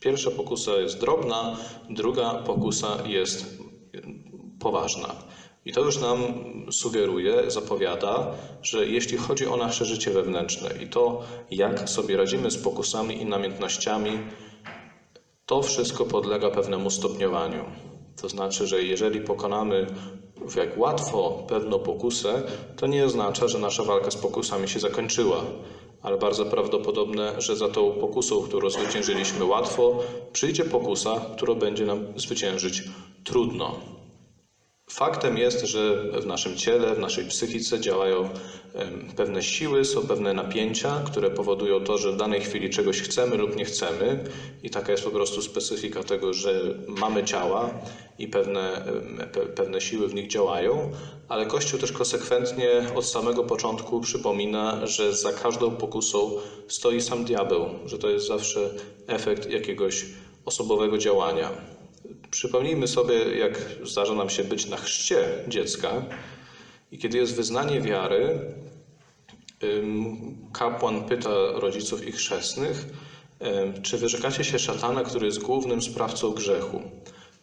Pierwsza 0.00 0.30
pokusa 0.30 0.72
jest 0.72 1.00
drobna, 1.00 1.56
druga 1.90 2.34
pokusa 2.34 2.98
jest 3.06 3.58
poważna. 4.60 5.14
I 5.64 5.72
to 5.72 5.80
już 5.80 6.00
nam 6.00 6.18
sugeruje, 6.72 7.50
zapowiada, 7.50 8.34
że 8.62 8.86
jeśli 8.86 9.18
chodzi 9.18 9.46
o 9.46 9.56
nasze 9.56 9.84
życie 9.84 10.10
wewnętrzne 10.10 10.70
i 10.82 10.86
to, 10.86 11.22
jak 11.50 11.90
sobie 11.90 12.16
radzimy 12.16 12.50
z 12.50 12.58
pokusami 12.58 13.22
i 13.22 13.26
namiętnościami, 13.26 14.18
to 15.46 15.62
wszystko 15.62 16.04
podlega 16.04 16.50
pewnemu 16.50 16.90
stopniowaniu. 16.90 17.64
To 18.20 18.28
znaczy, 18.28 18.66
że 18.66 18.82
jeżeli 18.82 19.20
pokonamy 19.20 19.86
jak 20.56 20.78
łatwo 20.78 21.44
pewną 21.48 21.78
pokusę, 21.78 22.42
to 22.76 22.86
nie 22.86 23.04
oznacza, 23.04 23.48
że 23.48 23.58
nasza 23.58 23.84
walka 23.84 24.10
z 24.10 24.16
pokusami 24.16 24.68
się 24.68 24.80
zakończyła, 24.80 25.44
ale 26.02 26.16
bardzo 26.18 26.44
prawdopodobne, 26.46 27.40
że 27.40 27.56
za 27.56 27.68
tą 27.68 27.92
pokusą, 27.92 28.42
którą 28.42 28.70
zwyciężyliśmy 28.70 29.44
łatwo, 29.44 29.98
przyjdzie 30.32 30.64
pokusa, 30.64 31.20
którą 31.36 31.54
będzie 31.54 31.86
nam 31.86 32.06
zwyciężyć 32.16 32.82
trudno. 33.24 33.99
Faktem 34.90 35.38
jest, 35.38 35.60
że 35.66 35.96
w 36.20 36.26
naszym 36.26 36.56
ciele, 36.56 36.94
w 36.94 36.98
naszej 36.98 37.24
psychice 37.24 37.80
działają 37.80 38.28
pewne 39.16 39.42
siły, 39.42 39.84
są 39.84 40.06
pewne 40.06 40.32
napięcia, 40.32 41.02
które 41.06 41.30
powodują 41.30 41.80
to, 41.84 41.98
że 41.98 42.12
w 42.12 42.16
danej 42.16 42.40
chwili 42.40 42.70
czegoś 42.70 43.00
chcemy 43.00 43.36
lub 43.36 43.56
nie 43.56 43.64
chcemy, 43.64 44.24
i 44.62 44.70
taka 44.70 44.92
jest 44.92 45.04
po 45.04 45.10
prostu 45.10 45.42
specyfika 45.42 46.02
tego, 46.02 46.32
że 46.32 46.60
mamy 46.86 47.24
ciała 47.24 47.70
i 48.18 48.28
pewne, 48.28 48.84
pewne 49.56 49.80
siły 49.80 50.08
w 50.08 50.14
nich 50.14 50.28
działają, 50.28 50.90
ale 51.28 51.46
Kościół 51.46 51.80
też 51.80 51.92
konsekwentnie 51.92 52.86
od 52.94 53.06
samego 53.06 53.44
początku 53.44 54.00
przypomina, 54.00 54.86
że 54.86 55.14
za 55.14 55.32
każdą 55.32 55.70
pokusą 55.70 56.30
stoi 56.68 57.00
sam 57.00 57.24
diabeł, 57.24 57.68
że 57.86 57.98
to 57.98 58.08
jest 58.08 58.26
zawsze 58.26 58.70
efekt 59.06 59.50
jakiegoś 59.50 60.06
osobowego 60.44 60.98
działania. 60.98 61.79
Przypomnijmy 62.30 62.88
sobie, 62.88 63.14
jak 63.14 63.58
zdarza 63.82 64.14
nam 64.14 64.30
się 64.30 64.44
być 64.44 64.66
na 64.66 64.76
chrzcie 64.76 65.44
dziecka 65.48 66.02
i 66.92 66.98
kiedy 66.98 67.18
jest 67.18 67.36
wyznanie 67.36 67.80
wiary, 67.80 68.38
kapłan 70.52 71.04
pyta 71.04 71.30
rodziców 71.52 72.06
i 72.08 72.12
chrzestnych, 72.12 72.86
czy 73.82 73.98
wyrzekacie 73.98 74.44
się 74.44 74.58
szatana, 74.58 75.02
który 75.02 75.26
jest 75.26 75.38
głównym 75.42 75.82
sprawcą 75.82 76.30
grzechu. 76.30 76.82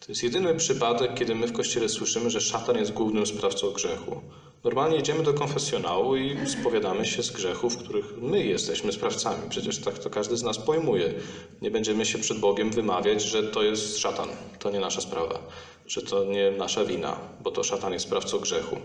To 0.00 0.06
jest 0.08 0.22
jedyny 0.22 0.54
przypadek, 0.54 1.14
kiedy 1.14 1.34
my 1.34 1.46
w 1.46 1.52
kościele 1.52 1.88
słyszymy, 1.88 2.30
że 2.30 2.40
szatan 2.40 2.76
jest 2.76 2.92
głównym 2.92 3.26
sprawcą 3.26 3.70
grzechu. 3.70 4.22
Normalnie 4.64 4.98
idziemy 4.98 5.22
do 5.22 5.34
konfesjonału 5.34 6.16
i 6.16 6.36
spowiadamy 6.46 7.06
się 7.06 7.22
z 7.22 7.30
grzechów, 7.30 7.76
których 7.76 8.16
my 8.16 8.46
jesteśmy 8.46 8.92
sprawcami. 8.92 9.50
Przecież 9.50 9.78
tak 9.78 9.98
to 9.98 10.10
każdy 10.10 10.36
z 10.36 10.42
nas 10.42 10.58
pojmuje. 10.58 11.14
Nie 11.62 11.70
będziemy 11.70 12.06
się 12.06 12.18
przed 12.18 12.40
Bogiem 12.40 12.70
wymawiać, 12.70 13.22
że 13.22 13.42
to 13.42 13.62
jest 13.62 13.98
szatan, 13.98 14.28
to 14.58 14.70
nie 14.70 14.80
nasza 14.80 15.00
sprawa, 15.00 15.40
że 15.86 16.02
to 16.02 16.24
nie 16.24 16.50
nasza 16.50 16.84
wina, 16.84 17.16
bo 17.40 17.50
to 17.50 17.62
szatan 17.62 17.92
jest 17.92 18.04
sprawcą 18.04 18.38
grzechu. 18.38 18.76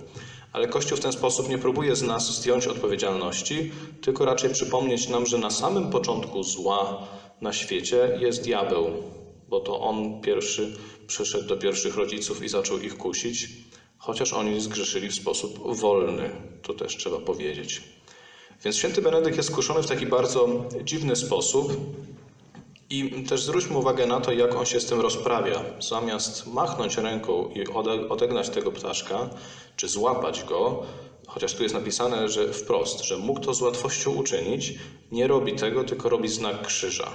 Ale 0.51 0.67
Kościół 0.67 0.97
w 0.97 1.01
ten 1.01 1.11
sposób 1.11 1.49
nie 1.49 1.57
próbuje 1.57 1.95
z 1.95 2.01
nas 2.01 2.35
zdjąć 2.35 2.67
odpowiedzialności, 2.67 3.71
tylko 4.01 4.25
raczej 4.25 4.49
przypomnieć 4.49 5.09
nam, 5.09 5.25
że 5.25 5.37
na 5.37 5.49
samym 5.49 5.89
początku 5.89 6.43
zła 6.43 7.07
na 7.41 7.53
świecie 7.53 8.17
jest 8.19 8.43
diabeł, 8.43 8.89
bo 9.47 9.59
to 9.59 9.81
on 9.81 10.21
pierwszy 10.21 10.73
przyszedł 11.07 11.47
do 11.47 11.57
pierwszych 11.57 11.95
rodziców 11.95 12.43
i 12.43 12.49
zaczął 12.49 12.79
ich 12.79 12.97
kusić, 12.97 13.49
chociaż 14.05 14.33
oni 14.33 14.61
zgrzeszyli 14.61 15.09
w 15.09 15.15
sposób 15.15 15.75
wolny, 15.77 16.29
to 16.61 16.73
też 16.73 16.97
trzeba 16.97 17.19
powiedzieć. 17.19 17.81
Więc 18.63 18.77
święty 18.77 19.01
Benedykt 19.01 19.37
jest 19.37 19.51
kuszony 19.51 19.83
w 19.83 19.87
taki 19.87 20.05
bardzo 20.05 20.65
dziwny 20.83 21.15
sposób 21.15 21.73
i 22.89 23.23
też 23.23 23.43
zwróćmy 23.43 23.77
uwagę 23.77 24.05
na 24.05 24.19
to, 24.21 24.31
jak 24.31 24.55
on 24.55 24.65
się 24.65 24.79
z 24.79 24.85
tym 24.85 25.01
rozprawia. 25.01 25.63
Zamiast 25.89 26.47
machnąć 26.47 26.97
ręką 26.97 27.49
i 27.55 27.67
ode- 27.67 28.09
odegnać 28.09 28.49
tego 28.49 28.71
ptaszka, 28.71 29.29
czy 29.75 29.87
złapać 29.87 30.43
go, 30.43 30.83
chociaż 31.27 31.53
tu 31.53 31.63
jest 31.63 31.75
napisane, 31.75 32.29
że 32.29 32.53
wprost, 32.53 33.03
że 33.03 33.17
mógł 33.17 33.39
to 33.39 33.53
z 33.53 33.61
łatwością 33.61 34.11
uczynić, 34.11 34.73
nie 35.11 35.27
robi 35.27 35.53
tego, 35.55 35.83
tylko 35.83 36.09
robi 36.09 36.27
znak 36.29 36.67
krzyża. 36.67 37.13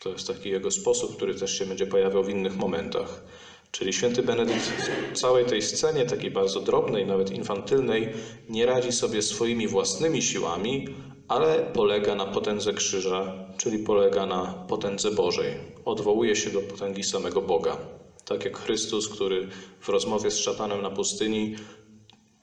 To 0.00 0.08
jest 0.08 0.26
taki 0.26 0.48
jego 0.48 0.70
sposób, 0.70 1.16
który 1.16 1.34
też 1.34 1.58
się 1.58 1.66
będzie 1.66 1.86
pojawiał 1.86 2.24
w 2.24 2.28
innych 2.28 2.56
momentach. 2.56 3.22
Czyli 3.70 3.92
święty 3.92 4.22
Benedykt 4.22 4.72
w 5.12 5.18
całej 5.18 5.44
tej 5.44 5.62
scenie, 5.62 6.04
takiej 6.04 6.30
bardzo 6.30 6.60
drobnej, 6.60 7.06
nawet 7.06 7.30
infantylnej, 7.30 8.08
nie 8.48 8.66
radzi 8.66 8.92
sobie 8.92 9.22
swoimi 9.22 9.68
własnymi 9.68 10.22
siłami, 10.22 10.88
ale 11.28 11.70
polega 11.74 12.14
na 12.14 12.26
potędze 12.26 12.72
krzyża, 12.72 13.34
czyli 13.56 13.78
polega 13.78 14.26
na 14.26 14.64
potędze 14.68 15.10
Bożej. 15.10 15.54
Odwołuje 15.84 16.36
się 16.36 16.50
do 16.50 16.60
potęgi 16.60 17.02
samego 17.04 17.42
Boga. 17.42 17.76
Tak 18.24 18.44
jak 18.44 18.58
Chrystus, 18.58 19.08
który 19.08 19.48
w 19.80 19.88
rozmowie 19.88 20.30
z 20.30 20.38
szatanem 20.38 20.82
na 20.82 20.90
pustyni 20.90 21.56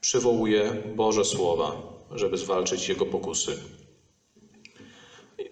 przywołuje 0.02 0.84
Boże 0.96 1.26
słowa, 1.26 1.82
żeby 2.12 2.38
zwalczyć 2.38 2.90
jego 2.90 3.06
pokusy. 3.06 3.58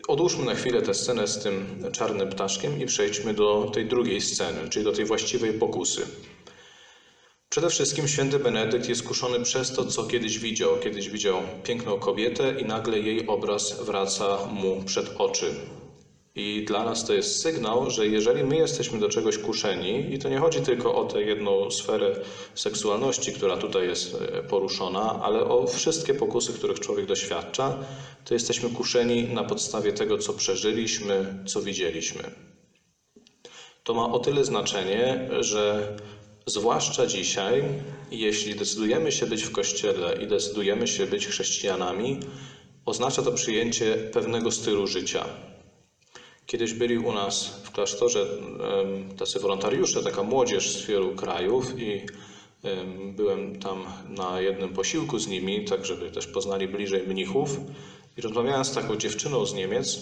Odłóżmy 0.08 0.46
na 0.46 0.56
chwilę 0.56 0.82
tę 0.82 0.94
scenę 0.94 1.28
z 1.28 1.44
tym 1.44 1.84
czarnym 1.92 2.30
ptaszkiem 2.30 2.82
i 2.82 2.86
przejdźmy 2.86 3.34
do 3.34 3.72
tej 3.74 3.86
drugiej 3.86 4.22
sceny, 4.22 4.70
czyli 4.70 4.86
do 4.86 4.92
tej 4.92 5.06
właściwej 5.06 5.54
pokusy. 5.54 6.08
Przede 7.50 7.70
wszystkim 7.70 8.08
święty 8.08 8.40
Benedykt 8.40 8.90
jest 8.90 9.04
kuszony 9.04 9.40
przez 9.40 9.74
to, 9.74 9.86
co 9.86 10.04
kiedyś 10.04 10.40
widział. 10.40 10.80
Kiedyś 10.80 11.10
widział 11.10 11.42
piękną 11.64 11.98
kobietę 11.98 12.60
i 12.60 12.66
nagle 12.66 13.00
jej 13.00 13.28
obraz 13.28 13.82
wraca 13.82 14.46
mu 14.46 14.84
przed 14.84 15.10
oczy. 15.18 15.56
I 16.36 16.66
dla 16.68 16.84
nas 16.84 17.06
to 17.06 17.14
jest 17.14 17.42
sygnał, 17.42 17.90
że 17.90 18.08
jeżeli 18.08 18.44
my 18.44 18.58
jesteśmy 18.58 19.00
do 19.00 19.10
czegoś 19.10 19.38
kuszeni, 19.38 20.14
i 20.14 20.20
to 20.20 20.30
nie 20.30 20.38
chodzi 20.38 20.62
tylko 20.62 20.96
o 20.96 21.06
tę 21.06 21.22
jedną 21.22 21.72
sferę 21.72 22.16
seksualności, 22.56 23.34
która 23.34 23.58
tutaj 23.58 23.88
jest 23.88 24.16
e, 24.16 24.44
poruszona, 24.44 25.20
ale 25.24 25.44
o 25.46 25.68
wszystkie 25.68 26.14
pokusy, 26.14 26.54
których 26.54 26.80
człowiek 26.80 27.06
doświadcza, 27.06 27.78
to 28.26 28.34
jesteśmy 28.34 28.70
kuszeni 28.70 29.24
na 29.24 29.44
podstawie 29.44 29.94
tego, 29.94 30.18
co 30.18 30.34
przeżyliśmy, 30.34 31.44
co 31.46 31.62
widzieliśmy. 31.62 32.32
To 33.84 33.94
ma 33.94 34.12
o 34.12 34.20
tyle 34.20 34.46
znaczenie, 34.46 35.30
że 35.40 35.96
zwłaszcza 36.46 37.06
dzisiaj, 37.06 37.64
jeśli 38.12 38.56
decydujemy 38.56 39.12
się 39.12 39.26
być 39.26 39.44
w 39.44 39.52
kościele 39.52 40.24
i 40.24 40.28
decydujemy 40.28 40.88
się 40.88 41.06
być 41.06 41.28
chrześcijanami, 41.28 42.20
oznacza 42.86 43.22
to 43.22 43.32
przyjęcie 43.32 43.96
pewnego 44.14 44.52
stylu 44.52 44.88
życia. 44.88 45.26
Kiedyś 46.46 46.74
byli 46.74 46.98
u 46.98 47.12
nas 47.12 47.46
w 47.64 47.72
klasztorze 47.72 48.28
tacy 49.18 49.40
wolontariusze, 49.40 50.04
taka 50.04 50.24
młodzież 50.24 50.78
z 50.78 50.86
wielu 50.86 51.16
krajów 51.16 51.80
i 51.80 52.02
em, 52.64 53.14
byłem 53.16 53.60
tam 53.60 53.86
na 54.10 54.42
jednym 54.42 54.74
posiłku 54.74 55.20
z 55.20 55.28
nimi, 55.28 55.66
tak 55.66 55.86
żeby 55.86 56.12
też 56.12 56.28
poznali 56.28 56.68
bliżej 56.68 57.08
mnichów 57.08 57.60
i 58.18 58.22
rozmawiałem 58.22 58.66
z 58.66 58.74
taką 58.74 58.96
dziewczyną 58.96 59.46
z 59.46 59.54
Niemiec, 59.54 60.00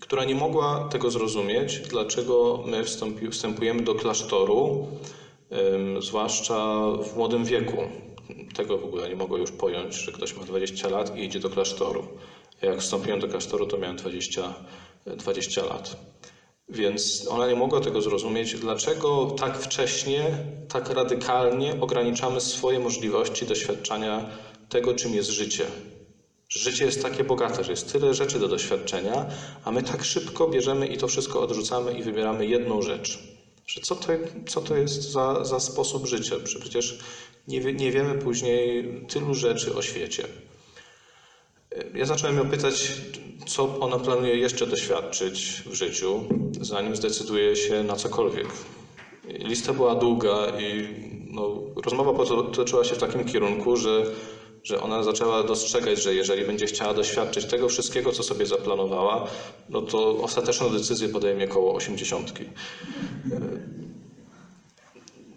która 0.00 0.24
nie 0.24 0.34
mogła 0.34 0.88
tego 0.88 1.10
zrozumieć, 1.10 1.78
dlaczego 1.78 2.64
my 2.66 2.84
wstąpi, 2.84 3.30
wstępujemy 3.30 3.82
do 3.82 3.94
klasztoru, 3.94 4.86
zwłaszcza 6.00 6.82
w 6.90 7.16
młodym 7.16 7.44
wieku. 7.44 7.76
Tego 8.54 8.78
w 8.78 8.84
ogóle 8.84 9.08
nie 9.08 9.16
mogła 9.16 9.38
już 9.38 9.50
pojąć, 9.50 9.94
że 9.94 10.12
ktoś 10.12 10.36
ma 10.36 10.44
20 10.44 10.88
lat 10.88 11.16
i 11.16 11.24
idzie 11.24 11.40
do 11.40 11.50
klasztoru. 11.50 12.06
Jak 12.62 12.80
wstąpiłem 12.80 13.20
do 13.20 13.28
klasztoru, 13.28 13.66
to 13.66 13.78
miałem 13.78 13.96
20, 13.96 14.54
20 15.16 15.64
lat. 15.64 15.96
Więc 16.68 17.26
ona 17.28 17.48
nie 17.48 17.54
mogła 17.54 17.80
tego 17.80 18.00
zrozumieć, 18.02 18.54
dlaczego 18.54 19.26
tak 19.38 19.58
wcześnie, 19.58 20.38
tak 20.68 20.90
radykalnie 20.90 21.80
ograniczamy 21.80 22.40
swoje 22.40 22.78
możliwości 22.78 23.46
doświadczania 23.46 24.30
tego, 24.68 24.94
czym 24.94 25.14
jest 25.14 25.30
życie. 25.30 25.66
Życie 26.48 26.84
jest 26.84 27.02
takie 27.02 27.24
bogate, 27.24 27.64
że 27.64 27.70
jest 27.70 27.92
tyle 27.92 28.14
rzeczy 28.14 28.38
do 28.38 28.48
doświadczenia, 28.48 29.26
a 29.64 29.70
my 29.70 29.82
tak 29.82 30.04
szybko 30.04 30.48
bierzemy 30.48 30.86
i 30.86 30.98
to 30.98 31.08
wszystko 31.08 31.40
odrzucamy 31.40 31.92
i 31.98 32.02
wybieramy 32.02 32.46
jedną 32.46 32.82
rzecz. 32.82 33.18
Że 33.66 33.80
co 33.80 33.96
to, 33.96 34.12
co 34.48 34.60
to 34.60 34.76
jest 34.76 35.10
za, 35.10 35.44
za 35.44 35.60
sposób 35.60 36.06
życia? 36.06 36.36
Przecież 36.44 36.98
nie, 37.48 37.60
wie- 37.60 37.72
nie 37.72 37.92
wiemy 37.92 38.14
później 38.14 38.84
tylu 39.08 39.34
rzeczy 39.34 39.74
o 39.74 39.82
świecie. 39.82 40.28
Ja 41.94 42.06
zacząłem 42.06 42.36
ją 42.36 42.50
pytać, 42.50 42.92
co 43.46 43.80
ona 43.80 43.98
planuje 43.98 44.36
jeszcze 44.36 44.66
doświadczyć 44.66 45.62
w 45.66 45.74
życiu, 45.74 46.24
zanim 46.60 46.96
zdecyduje 46.96 47.56
się 47.56 47.82
na 47.82 47.96
cokolwiek. 47.96 48.46
Lista 49.24 49.72
była 49.72 49.94
długa 49.94 50.46
i 50.60 50.88
no, 51.30 51.60
rozmowa 51.84 52.12
potoczyła 52.12 52.84
się 52.84 52.94
w 52.94 52.98
takim 52.98 53.24
kierunku, 53.24 53.76
że, 53.76 54.02
że 54.62 54.82
ona 54.82 55.02
zaczęła 55.02 55.42
dostrzegać, 55.42 56.02
że 56.02 56.14
jeżeli 56.14 56.44
będzie 56.44 56.66
chciała 56.66 56.94
doświadczyć 56.94 57.44
tego 57.44 57.68
wszystkiego, 57.68 58.12
co 58.12 58.22
sobie 58.22 58.46
zaplanowała, 58.46 59.26
no 59.68 59.82
to 59.82 60.16
ostateczną 60.22 60.70
decyzję 60.70 61.08
podejmie 61.08 61.48
koło 61.48 61.74
osiemdziesiątki. 61.74 62.44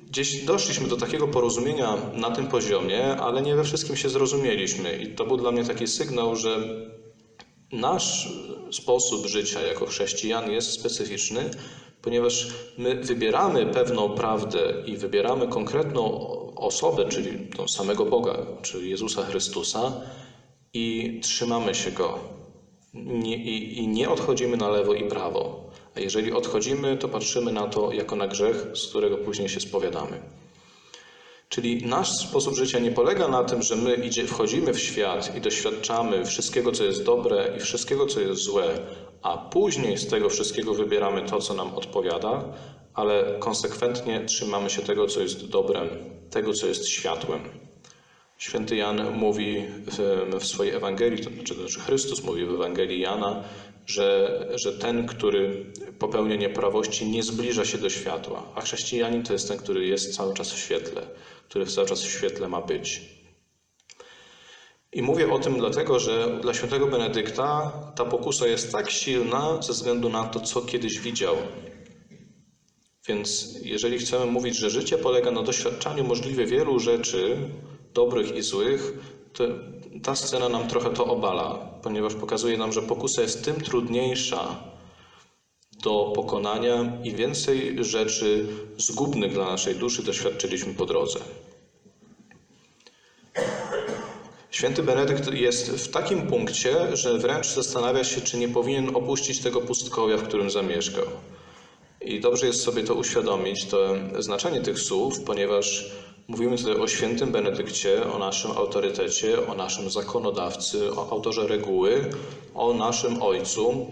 Gdzieś 0.08 0.46
doszliśmy 0.46 0.88
do 0.88 0.98
takiego 0.98 1.28
porozumienia 1.28 1.98
na 2.14 2.32
tym 2.32 2.48
poziomie, 2.48 3.04
ale 3.04 3.42
nie 3.42 3.56
we 3.56 3.64
wszystkim 3.64 3.96
się 3.96 4.10
zrozumieliśmy. 4.10 4.98
I 4.98 5.16
to 5.16 5.26
był 5.26 5.38
dla 5.38 5.52
mnie 5.52 5.64
taki 5.64 5.88
sygnał, 5.88 6.36
że 6.36 6.60
nasz 7.72 8.30
sposób 8.72 9.26
życia 9.26 9.62
jako 9.62 9.86
chrześcijan 9.86 10.52
jest 10.52 10.72
specyficzny, 10.72 11.50
ponieważ 12.02 12.48
my 12.78 12.96
wybieramy 12.96 13.66
pewną 13.66 14.10
prawdę 14.10 14.74
i 14.86 14.98
wybieramy 14.98 15.48
konkretną 15.48 16.28
osobę, 16.56 17.06
czyli 17.10 17.48
tą 17.58 17.68
samego 17.68 18.06
Boga, 18.06 18.38
czyli 18.62 18.90
Jezusa 18.90 19.24
Chrystusa, 19.24 20.02
i 20.74 21.20
trzymamy 21.24 21.76
się 21.76 21.92
Go. 21.92 22.20
Nie, 22.94 23.38
i, 23.38 23.78
I 23.78 23.88
nie 23.88 24.10
odchodzimy 24.10 24.58
na 24.58 24.70
lewo 24.70 24.94
i 24.94 25.10
prawo. 25.10 25.70
A 25.96 26.00
jeżeli 26.00 26.32
odchodzimy, 26.32 26.98
to 26.98 27.10
patrzymy 27.10 27.52
na 27.52 27.68
to 27.68 27.92
jako 27.92 28.16
na 28.16 28.28
grzech, 28.28 28.68
z 28.74 28.88
którego 28.88 29.18
później 29.18 29.50
się 29.50 29.60
spowiadamy. 29.60 30.22
Czyli 31.52 31.86
nasz 31.86 32.10
sposób 32.10 32.56
życia 32.56 32.80
nie 32.80 32.92
polega 32.92 33.28
na 33.28 33.44
tym, 33.44 33.62
że 33.62 33.76
my 33.76 33.96
idzie, 33.96 34.28
wchodzimy 34.28 34.74
w 34.74 34.80
świat 34.80 35.36
i 35.36 35.42
doświadczamy 35.42 36.26
wszystkiego, 36.26 36.72
co 36.72 36.84
jest 36.84 37.04
dobre 37.04 37.54
i 37.58 37.60
wszystkiego, 37.60 38.06
co 38.06 38.20
jest 38.20 38.42
złe, 38.42 38.80
a 39.22 39.38
później 39.38 39.98
z 39.98 40.08
tego 40.08 40.30
wszystkiego 40.30 40.74
wybieramy 40.74 41.22
to, 41.22 41.40
co 41.40 41.54
nam 41.54 41.74
odpowiada, 41.76 42.44
ale 42.94 43.36
konsekwentnie 43.40 44.26
trzymamy 44.26 44.70
się 44.70 44.82
tego, 44.82 45.08
co 45.08 45.22
jest 45.22 45.48
dobrem, 45.48 45.90
tego, 46.30 46.54
co 46.54 46.68
jest 46.68 46.88
światłem. 46.88 47.42
Święty 48.38 48.76
Jan 48.76 49.18
mówi 49.18 49.66
w, 49.88 50.28
w 50.40 50.46
swojej 50.46 50.74
Ewangelii, 50.74 51.24
to 51.24 51.30
znaczy, 51.54 51.80
Chrystus 51.80 52.24
mówi 52.24 52.46
w 52.46 52.54
Ewangelii 52.54 53.00
Jana, 53.00 53.44
że, 53.92 54.48
że 54.56 54.74
ten, 54.74 55.08
który 55.08 55.66
popełnia 56.00 56.36
nieprawości, 56.36 57.12
nie 57.12 57.24
zbliża 57.24 57.66
się 57.66 57.78
do 57.78 57.90
światła, 57.90 58.52
a 58.56 58.62
chrześcijanin 58.62 59.24
to 59.24 59.34
jest 59.34 59.48
ten, 59.48 59.58
który 59.58 59.86
jest 59.86 60.16
cały 60.16 60.34
czas 60.34 60.52
w 60.52 60.60
świetle, 60.60 61.02
który 61.50 61.66
cały 61.66 61.88
czas 61.88 62.02
w 62.02 62.12
świetle 62.12 62.48
ma 62.48 62.62
być. 62.62 63.02
I 64.94 65.02
mówię 65.02 65.32
o 65.32 65.40
tym 65.40 65.58
dlatego, 65.58 66.00
że 66.00 66.40
dla 66.42 66.54
świętego 66.54 66.88
Benedykta 66.88 67.74
ta 67.96 68.06
pokusa 68.06 68.48
jest 68.48 68.72
tak 68.72 68.92
silna 68.92 69.62
ze 69.62 69.74
względu 69.74 70.10
na 70.10 70.24
to, 70.24 70.40
co 70.40 70.62
kiedyś 70.62 71.00
widział. 71.00 71.36
Więc 73.08 73.56
jeżeli 73.62 73.98
chcemy 73.98 74.26
mówić, 74.26 74.58
że 74.58 74.70
życie 74.70 74.98
polega 74.98 75.32
na 75.32 75.44
doświadczaniu 75.44 76.04
możliwie 76.04 76.46
wielu 76.46 76.80
rzeczy, 76.80 77.38
dobrych 77.94 78.36
i 78.36 78.42
złych, 78.42 78.94
to 79.34 79.44
ta 80.04 80.16
scena 80.16 80.50
nam 80.50 80.68
trochę 80.68 80.90
to 80.90 81.06
obala, 81.06 81.70
ponieważ 81.84 82.16
pokazuje 82.16 82.58
nam, 82.58 82.72
że 82.72 82.82
pokusa 82.82 83.22
jest 83.22 83.46
tym 83.46 83.62
trudniejsza 83.62 84.64
do 85.84 86.12
pokonania 86.16 86.98
i 87.04 87.16
więcej 87.16 87.84
rzeczy 87.84 88.48
zgubnych 88.78 89.34
dla 89.34 89.46
naszej 89.46 89.76
duszy 89.76 90.04
doświadczyliśmy 90.04 90.74
po 90.74 90.86
drodze. 90.86 91.20
Święty 94.52 94.84
Benedykt 94.84 95.34
jest 95.34 95.70
w 95.70 95.92
takim 95.92 96.28
punkcie, 96.28 96.96
że 96.98 97.18
wręcz 97.18 97.48
zastanawia 97.48 98.04
się, 98.04 98.22
czy 98.22 98.38
nie 98.38 98.50
powinien 98.50 98.96
opuścić 98.96 99.40
tego 99.40 99.62
pustkowia, 99.62 100.18
w 100.18 100.24
którym 100.24 100.50
zamieszkał. 100.50 101.06
I 102.02 102.20
dobrze 102.20 102.48
jest 102.48 102.62
sobie 102.62 102.84
to 102.84 102.96
uświadomić, 102.96 103.66
to 103.66 103.96
znaczenie 104.20 104.62
tych 104.62 104.80
słów, 104.80 105.20
ponieważ 105.24 105.92
mówimy 106.28 106.58
tutaj 106.58 106.76
o 106.76 106.88
świętym 106.88 107.32
Benedykcie, 107.32 108.12
o 108.12 108.20
naszym 108.20 108.52
autorytecie, 108.52 109.48
o 109.48 109.56
naszym 109.56 109.90
zakonodawcy, 109.90 110.92
o 110.96 111.12
autorze 111.12 111.48
reguły, 111.48 112.10
o 112.56 112.74
naszym 112.74 113.22
ojcu. 113.24 113.86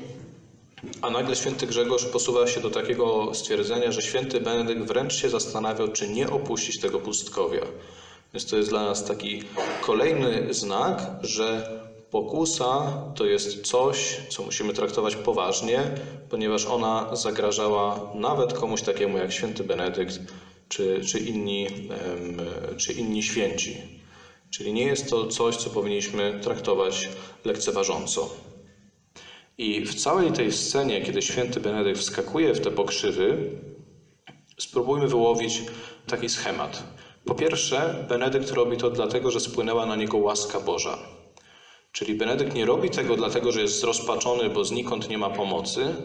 A 1.01 1.09
nagle 1.09 1.35
święty 1.35 1.67
Grzegorz 1.67 2.05
posuwa 2.05 2.47
się 2.47 2.61
do 2.61 2.69
takiego 2.69 3.33
stwierdzenia, 3.33 3.91
że 3.91 4.01
święty 4.01 4.41
Benedykt 4.41 4.81
wręcz 4.81 5.13
się 5.13 5.29
zastanawiał, 5.29 5.87
czy 5.87 6.09
nie 6.09 6.29
opuścić 6.29 6.79
tego 6.79 6.99
pustkowia. 6.99 7.65
Więc 8.33 8.45
to 8.45 8.57
jest 8.57 8.69
dla 8.69 8.85
nas 8.85 9.05
taki 9.05 9.43
kolejny 9.81 10.53
znak, 10.53 11.11
że 11.21 11.79
pokusa 12.11 13.03
to 13.15 13.25
jest 13.25 13.61
coś, 13.61 14.19
co 14.29 14.43
musimy 14.43 14.73
traktować 14.73 15.15
poważnie, 15.15 15.79
ponieważ 16.29 16.65
ona 16.65 17.15
zagrażała 17.15 18.11
nawet 18.15 18.53
komuś 18.53 18.81
takiemu 18.81 19.17
jak 19.17 19.31
święty 19.31 19.63
Benedykt 19.63 20.19
czy, 20.69 21.01
czy, 21.05 21.19
inni, 21.19 21.67
czy 22.77 22.93
inni 22.93 23.23
święci. 23.23 23.77
Czyli 24.49 24.73
nie 24.73 24.83
jest 24.83 25.09
to 25.09 25.27
coś, 25.27 25.55
co 25.55 25.69
powinniśmy 25.69 26.39
traktować 26.43 27.09
lekceważąco. 27.45 28.29
I 29.57 29.85
w 29.85 29.95
całej 29.95 30.31
tej 30.31 30.51
scenie, 30.51 31.01
kiedy 31.01 31.21
święty 31.21 31.59
Benedykt 31.59 31.99
wskakuje 31.99 32.53
w 32.53 32.61
te 32.61 32.71
pokrzywy, 32.71 33.51
spróbujmy 34.57 35.07
wyłowić 35.07 35.61
taki 36.07 36.29
schemat. 36.29 36.83
Po 37.25 37.35
pierwsze, 37.35 38.05
Benedykt 38.09 38.51
robi 38.51 38.77
to 38.77 38.89
dlatego, 38.89 39.31
że 39.31 39.39
spłynęła 39.39 39.85
na 39.85 39.95
niego 39.95 40.17
łaska 40.17 40.59
Boża. 40.59 40.97
Czyli 41.91 42.15
Benedykt 42.15 42.55
nie 42.55 42.65
robi 42.65 42.89
tego 42.89 43.15
dlatego, 43.15 43.51
że 43.51 43.61
jest 43.61 43.79
zrozpaczony, 43.79 44.49
bo 44.49 44.65
znikąd 44.65 45.09
nie 45.09 45.17
ma 45.17 45.29
pomocy, 45.29 45.95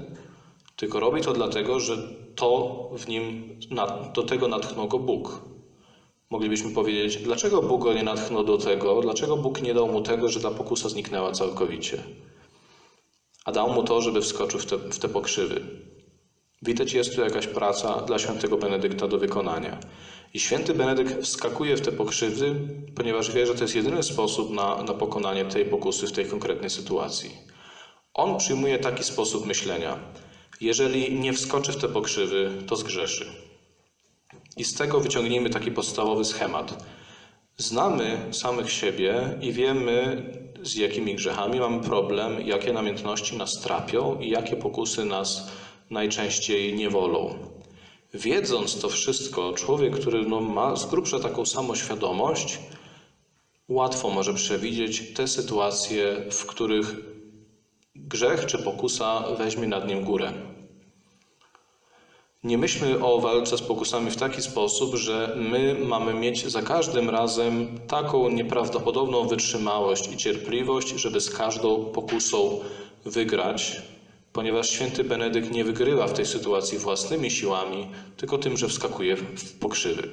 tylko 0.77 1.01
robi 1.01 1.21
to 1.21 1.33
dlatego, 1.33 1.81
że 1.81 1.99
to 2.35 2.89
w 2.93 3.09
nim, 3.09 3.59
do 4.15 4.23
tego 4.23 4.49
natchnął 4.49 4.89
go 4.89 4.99
Bóg. 4.99 5.41
Moglibyśmy 6.31 6.71
powiedzieć, 6.71 7.17
dlaczego 7.17 7.63
Bóg 7.63 7.83
go 7.83 7.93
nie 7.93 8.03
natchnął 8.03 8.45
do 8.45 8.59
tego, 8.59 9.01
dlaczego 9.01 9.37
Bóg 9.37 9.63
nie 9.63 9.75
dał 9.75 9.89
mu 9.89 10.01
tego, 10.01 10.29
że 10.29 10.41
ta 10.41 10.51
pokusa 10.51 10.89
zniknęła 10.89 11.33
całkowicie, 11.33 12.03
a 13.45 13.53
dał 13.53 13.73
mu 13.73 13.83
to, 13.83 14.01
żeby 14.01 14.21
wskoczył 14.21 14.61
w 14.61 14.67
te, 14.67 14.79
w 14.79 14.99
te 14.99 15.09
pokrzywy. 15.09 15.61
Widać, 16.63 16.93
jest 16.93 17.15
tu 17.15 17.21
jakaś 17.21 17.47
praca 17.47 18.01
dla 18.01 18.19
świętego 18.19 18.57
Benedykta 18.57 19.09
do 19.09 19.19
wykonania. 19.19 19.79
I 20.35 20.41
święty 20.41 20.75
Benedykt 20.75 21.23
wskakuje 21.23 21.77
w 21.77 21.81
te 21.81 21.93
pokrzywy, 21.93 22.55
ponieważ 22.95 23.33
wie, 23.33 23.47
że 23.47 23.55
to 23.55 23.65
jest 23.65 23.75
jedyny 23.75 24.03
sposób 24.03 24.51
na, 24.51 24.83
na 24.83 24.95
pokonanie 24.95 25.45
tej 25.45 25.65
pokusy 25.65 26.07
w 26.07 26.13
tej 26.13 26.27
konkretnej 26.27 26.71
sytuacji. 26.71 27.31
On 28.15 28.39
przyjmuje 28.39 28.79
taki 28.79 29.05
sposób 29.05 29.47
myślenia. 29.47 29.99
Jeżeli 30.61 31.15
nie 31.15 31.33
wskoczy 31.33 31.73
w 31.73 31.77
te 31.77 31.89
pokrzywy, 31.89 32.51
to 32.67 32.77
zgrzeszy. 32.77 33.27
I 34.57 34.65
z 34.65 34.75
tego 34.75 35.01
wyciągnijmy 35.01 35.51
taki 35.51 35.71
podstawowy 35.71 36.25
schemat. 36.25 36.85
Znamy 37.57 38.29
samych 38.33 38.73
siebie 38.73 39.39
i 39.41 39.53
wiemy, 39.53 40.27
z 40.63 40.75
jakimi 40.75 41.15
grzechami 41.15 41.61
mamy 41.61 41.83
problem, 41.83 42.41
jakie 42.47 42.73
namiętności 42.73 43.37
nas 43.37 43.61
trapią 43.63 44.19
i 44.21 44.29
jakie 44.29 44.57
pokusy 44.57 45.05
nas 45.05 45.49
najczęściej 45.91 46.75
niewolą. 46.75 47.39
Wiedząc 48.15 48.81
to 48.81 48.89
wszystko, 48.89 49.53
człowiek, 49.53 50.01
który 50.01 50.25
no, 50.25 50.41
ma 50.41 50.77
z 50.77 50.87
grubsza 50.87 51.19
taką 51.21 51.47
samoświadomość, 51.47 52.59
łatwo 53.69 54.11
może 54.11 54.35
przewidzieć 54.35 55.15
te 55.15 55.29
sytuacje, 55.29 56.17
w 56.31 56.47
których 56.47 57.14
grzech 58.15 58.47
czy 58.47 58.59
pokusa 58.59 59.25
weźmie 59.39 59.67
nad 59.67 59.89
nim 59.89 60.05
górę. 60.05 60.33
Nie 62.45 62.59
myślmy 62.59 63.05
o 63.05 63.21
walce 63.21 63.57
z 63.59 63.63
pokusami 63.63 64.11
w 64.11 64.17
taki 64.17 64.43
sposób, 64.43 64.95
że 64.95 65.37
my 65.37 65.75
mamy 65.75 66.15
mieć 66.15 66.47
za 66.47 66.63
każdym 66.63 67.11
razem 67.11 67.79
taką 67.89 68.29
nieprawdopodobną 68.29 69.29
wytrzymałość 69.29 70.13
i 70.13 70.17
cierpliwość, 70.17 70.89
żeby 70.89 71.21
z 71.21 71.31
każdą 71.31 71.85
pokusą 71.85 72.61
wygrać, 73.05 73.83
ponieważ 74.33 74.71
święty 74.71 75.05
Benedykt 75.05 75.51
nie 75.51 75.65
wygrywa 75.65 76.07
w 76.07 76.13
tej 76.13 76.27
sytuacji 76.27 76.79
własnymi 76.79 77.31
siłami, 77.31 77.87
tylko 78.17 78.39
tym, 78.39 78.57
że 78.57 78.69
wskakuje 78.69 79.17
w 79.17 79.59
pokrzywy. 79.59 80.09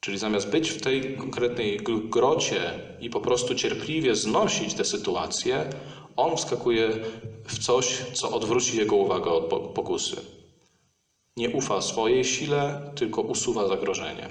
Czyli 0.00 0.18
zamiast 0.18 0.50
być 0.50 0.70
w 0.70 0.80
tej 0.80 1.16
konkretnej 1.16 1.80
grocie 2.10 2.60
i 3.00 3.10
po 3.10 3.20
prostu 3.20 3.54
cierpliwie 3.54 4.14
znosić 4.14 4.74
tę 4.74 4.84
sytuację, 4.84 5.70
on 6.16 6.36
wskakuje 6.36 6.88
w 7.46 7.58
coś, 7.58 8.02
co 8.12 8.30
odwróci 8.30 8.78
jego 8.78 8.96
uwagę 8.96 9.30
od 9.30 9.44
pokusy. 9.74 10.16
Nie 11.36 11.50
ufa 11.50 11.80
swojej 11.80 12.24
sile, 12.24 12.92
tylko 12.94 13.22
usuwa 13.22 13.68
zagrożenie. 13.68 14.28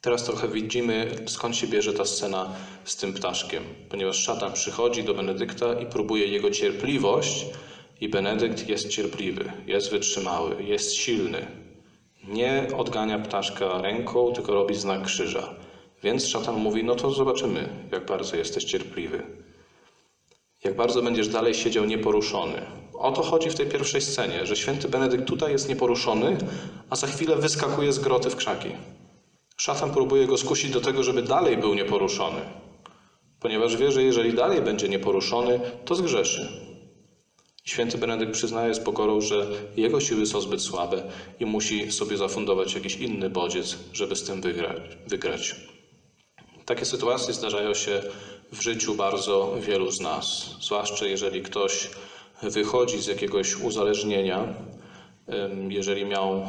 Teraz 0.00 0.24
trochę 0.24 0.48
widzimy, 0.48 1.10
skąd 1.26 1.56
się 1.56 1.66
bierze 1.66 1.92
ta 1.92 2.04
scena 2.04 2.52
z 2.84 2.96
tym 2.96 3.14
ptaszkiem, 3.14 3.64
ponieważ 3.88 4.16
szatan 4.16 4.52
przychodzi 4.52 5.04
do 5.04 5.14
Benedykta 5.14 5.80
i 5.80 5.86
próbuje 5.86 6.26
jego 6.26 6.50
cierpliwość, 6.50 7.46
i 8.00 8.08
Benedykt 8.08 8.68
jest 8.68 8.88
cierpliwy, 8.88 9.52
jest 9.66 9.90
wytrzymały, 9.90 10.62
jest 10.62 10.94
silny. 10.94 11.46
Nie 12.28 12.68
odgania 12.76 13.18
ptaszka 13.18 13.82
ręką, 13.82 14.32
tylko 14.32 14.54
robi 14.54 14.74
znak 14.74 15.04
krzyża. 15.04 15.54
Więc 16.02 16.26
szatan 16.26 16.54
mówi: 16.54 16.84
No 16.84 16.94
to 16.94 17.10
zobaczymy, 17.10 17.68
jak 17.92 18.06
bardzo 18.06 18.36
jesteś 18.36 18.64
cierpliwy. 18.64 19.45
Jak 20.64 20.76
bardzo 20.76 21.02
będziesz 21.02 21.28
dalej 21.28 21.54
siedział 21.54 21.84
nieporuszony. 21.84 22.62
O 22.94 23.12
to 23.12 23.22
chodzi 23.22 23.50
w 23.50 23.54
tej 23.54 23.66
pierwszej 23.66 24.00
scenie, 24.00 24.46
że 24.46 24.56
święty 24.56 24.88
Benedykt 24.88 25.24
tutaj 25.24 25.52
jest 25.52 25.68
nieporuszony, 25.68 26.36
a 26.90 26.96
za 26.96 27.06
chwilę 27.06 27.36
wyskakuje 27.36 27.92
z 27.92 27.98
groty 27.98 28.30
w 28.30 28.36
krzaki. 28.36 28.68
Szatan 29.56 29.90
próbuje 29.90 30.26
go 30.26 30.36
skusić 30.38 30.70
do 30.70 30.80
tego, 30.80 31.02
żeby 31.02 31.22
dalej 31.22 31.56
był 31.56 31.74
nieporuszony, 31.74 32.40
ponieważ 33.40 33.76
wie, 33.76 33.92
że 33.92 34.02
jeżeli 34.02 34.32
dalej 34.32 34.62
będzie 34.62 34.88
nieporuszony, 34.88 35.60
to 35.84 35.94
zgrzeszy. 35.94 36.48
Święty 37.64 37.98
Benedykt 37.98 38.32
przyznaje 38.32 38.74
z 38.74 38.80
pokorą, 38.80 39.20
że 39.20 39.46
jego 39.76 40.00
siły 40.00 40.26
są 40.26 40.40
zbyt 40.40 40.62
słabe 40.62 41.02
i 41.40 41.46
musi 41.46 41.92
sobie 41.92 42.16
zafundować 42.16 42.74
jakiś 42.74 42.96
inny 42.96 43.30
bodziec, 43.30 43.78
żeby 43.92 44.16
z 44.16 44.24
tym 44.24 44.40
wygrać. 44.40 44.82
wygrać. 45.06 45.56
Takie 46.66 46.84
sytuacje 46.84 47.34
zdarzają 47.34 47.74
się 47.74 48.00
w 48.52 48.62
życiu 48.62 48.94
bardzo 48.94 49.54
wielu 49.60 49.90
z 49.90 50.00
nas, 50.00 50.26
zwłaszcza 50.60 51.06
jeżeli 51.06 51.42
ktoś 51.42 51.90
wychodzi 52.42 52.98
z 52.98 53.06
jakiegoś 53.06 53.56
uzależnienia. 53.56 54.54
Jeżeli 55.68 56.04
miał 56.04 56.42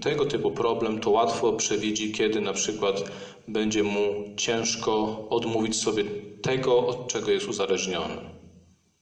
tego 0.00 0.26
typu 0.26 0.50
problem, 0.50 1.00
to 1.00 1.10
łatwo 1.10 1.52
przewidzi, 1.52 2.12
kiedy 2.12 2.40
na 2.40 2.52
przykład 2.52 3.10
będzie 3.48 3.82
mu 3.82 4.24
ciężko 4.36 5.26
odmówić 5.30 5.76
sobie 5.76 6.04
tego, 6.42 6.86
od 6.86 7.08
czego 7.08 7.30
jest 7.30 7.48
uzależniony. 7.48 8.16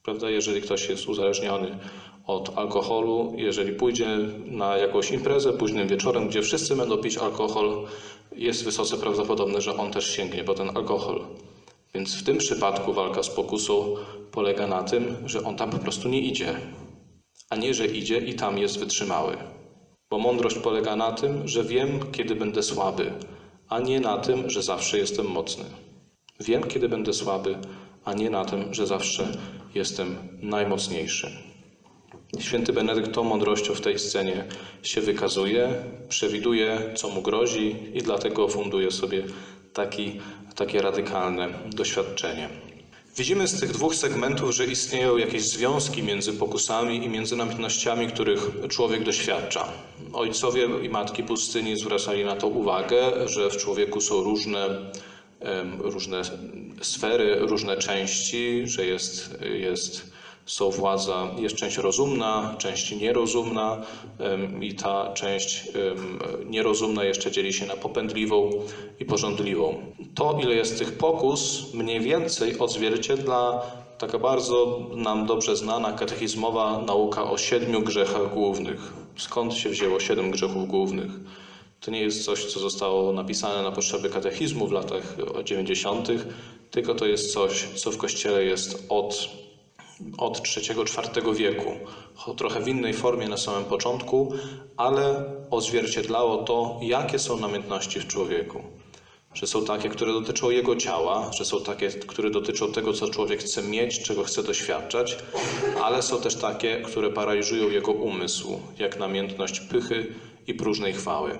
Prawda? 0.02 0.30
Jeżeli 0.30 0.60
ktoś 0.60 0.88
jest 0.88 1.08
uzależniony 1.08 1.78
od 2.26 2.58
alkoholu, 2.58 3.32
jeżeli 3.36 3.72
pójdzie 3.72 4.18
na 4.44 4.76
jakąś 4.76 5.10
imprezę 5.10 5.52
późnym 5.52 5.88
wieczorem, 5.88 6.28
gdzie 6.28 6.42
wszyscy 6.42 6.76
będą 6.76 6.98
pić 6.98 7.16
alkohol, 7.16 7.86
jest 8.36 8.64
wysoce 8.64 8.96
prawdopodobne, 8.96 9.60
że 9.60 9.76
on 9.76 9.92
też 9.92 10.16
sięgnie 10.16 10.44
po 10.44 10.54
ten 10.54 10.76
alkohol. 10.76 11.24
Więc 11.94 12.14
w 12.14 12.22
tym 12.22 12.38
przypadku 12.38 12.92
walka 12.92 13.22
z 13.22 13.30
pokusą 13.30 13.96
polega 14.32 14.66
na 14.66 14.82
tym, 14.82 15.16
że 15.26 15.44
on 15.44 15.56
tam 15.56 15.70
po 15.70 15.78
prostu 15.78 16.08
nie 16.08 16.20
idzie, 16.20 16.56
a 17.50 17.56
nie, 17.56 17.74
że 17.74 17.86
idzie 17.86 18.18
i 18.18 18.34
tam 18.34 18.58
jest 18.58 18.78
wytrzymały. 18.78 19.36
Bo 20.10 20.18
mądrość 20.18 20.58
polega 20.58 20.96
na 20.96 21.12
tym, 21.12 21.48
że 21.48 21.64
wiem, 21.64 22.12
kiedy 22.12 22.34
będę 22.34 22.62
słaby, 22.62 23.12
a 23.68 23.80
nie 23.80 24.00
na 24.00 24.18
tym, 24.18 24.50
że 24.50 24.62
zawsze 24.62 24.98
jestem 24.98 25.26
mocny. 25.26 25.64
Wiem, 26.40 26.62
kiedy 26.62 26.88
będę 26.88 27.12
słaby, 27.12 27.58
a 28.04 28.12
nie 28.12 28.30
na 28.30 28.44
tym, 28.44 28.74
że 28.74 28.86
zawsze 28.86 29.38
jestem 29.74 30.16
najmocniejszy. 30.42 31.51
Święty 32.40 32.72
Benedykt 32.72 33.12
tą 33.12 33.24
mądrością 33.24 33.74
w 33.74 33.80
tej 33.80 33.98
scenie 33.98 34.44
się 34.82 35.00
wykazuje, 35.00 35.74
przewiduje, 36.08 36.92
co 36.96 37.08
mu 37.08 37.22
grozi 37.22 37.76
i 37.94 38.02
dlatego 38.02 38.48
funduje 38.48 38.90
sobie 38.90 39.24
taki, 39.72 40.20
takie 40.56 40.82
radykalne 40.82 41.48
doświadczenie. 41.66 42.48
Widzimy 43.16 43.48
z 43.48 43.60
tych 43.60 43.72
dwóch 43.72 43.94
segmentów, 43.94 44.50
że 44.50 44.66
istnieją 44.66 45.16
jakieś 45.16 45.42
związki 45.42 46.02
między 46.02 46.32
pokusami 46.32 47.04
i 47.04 47.08
między 47.08 47.36
namiętnościami, 47.36 48.06
których 48.06 48.50
człowiek 48.68 49.04
doświadcza. 49.04 49.68
Ojcowie 50.12 50.68
i 50.82 50.88
matki 50.88 51.22
pustyni 51.22 51.76
zwracali 51.76 52.24
na 52.24 52.36
to 52.36 52.46
uwagę, 52.46 53.28
że 53.28 53.50
w 53.50 53.56
człowieku 53.56 54.00
są 54.00 54.22
różne 54.22 54.68
różne 55.78 56.22
sfery, 56.82 57.36
różne 57.40 57.76
części, 57.76 58.62
że 58.64 58.86
jest, 58.86 59.38
jest, 59.60 60.11
są 60.46 60.70
władza, 60.70 61.30
jest 61.38 61.56
część 61.56 61.76
rozumna, 61.76 62.54
część 62.58 63.00
nierozumna 63.00 63.82
i 64.60 64.74
ta 64.74 65.12
część 65.12 65.68
nierozumna 66.46 67.04
jeszcze 67.04 67.30
dzieli 67.30 67.52
się 67.52 67.66
na 67.66 67.76
popędliwą 67.76 68.50
i 69.00 69.04
porządliwą. 69.04 69.74
To, 70.14 70.38
ile 70.42 70.54
jest 70.54 70.78
tych 70.78 70.98
pokus, 70.98 71.74
mniej 71.74 72.00
więcej 72.00 72.58
odzwierciedla 72.58 73.62
taka 73.98 74.18
bardzo 74.18 74.80
nam 74.94 75.26
dobrze 75.26 75.56
znana 75.56 75.92
katechizmowa 75.92 76.78
nauka 76.86 77.30
o 77.30 77.38
siedmiu 77.38 77.82
grzechach 77.82 78.34
głównych. 78.34 78.92
Skąd 79.16 79.54
się 79.54 79.68
wzięło 79.68 80.00
siedem 80.00 80.30
grzechów 80.30 80.68
głównych? 80.68 81.10
To 81.80 81.90
nie 81.90 82.00
jest 82.00 82.24
coś, 82.24 82.44
co 82.44 82.60
zostało 82.60 83.12
napisane 83.12 83.62
na 83.62 83.72
potrzeby 83.72 84.10
katechizmu 84.10 84.66
w 84.66 84.72
latach 84.72 85.16
90., 85.44 86.08
tylko 86.70 86.94
to 86.94 87.06
jest 87.06 87.32
coś, 87.32 87.64
co 87.74 87.90
w 87.90 87.96
Kościele 87.96 88.44
jest 88.44 88.86
od, 88.88 89.28
od 90.18 90.42
III-IV 90.56 91.34
wieku. 91.34 91.72
Trochę 92.36 92.60
w 92.60 92.68
innej 92.68 92.94
formie 92.94 93.28
na 93.28 93.36
samym 93.36 93.64
początku, 93.64 94.32
ale 94.76 95.24
odzwierciedlało 95.50 96.36
to, 96.44 96.80
jakie 96.82 97.18
są 97.18 97.36
namiętności 97.36 98.00
w 98.00 98.06
człowieku. 98.06 98.62
Że 99.34 99.46
są 99.46 99.64
takie, 99.64 99.88
które 99.88 100.12
dotyczą 100.12 100.50
jego 100.50 100.76
ciała, 100.76 101.30
że 101.32 101.44
są 101.44 101.60
takie, 101.60 101.88
które 101.88 102.30
dotyczą 102.30 102.72
tego, 102.72 102.92
co 102.92 103.08
człowiek 103.08 103.40
chce 103.40 103.62
mieć, 103.62 104.02
czego 104.02 104.24
chce 104.24 104.42
doświadczać, 104.42 105.16
ale 105.82 106.02
są 106.02 106.20
też 106.20 106.34
takie, 106.36 106.82
które 106.82 107.10
paraliżują 107.10 107.70
jego 107.70 107.92
umysł, 107.92 108.60
jak 108.78 108.98
namiętność 108.98 109.60
pychy 109.60 110.14
i 110.46 110.54
próżnej 110.54 110.92
chwały. 110.92 111.38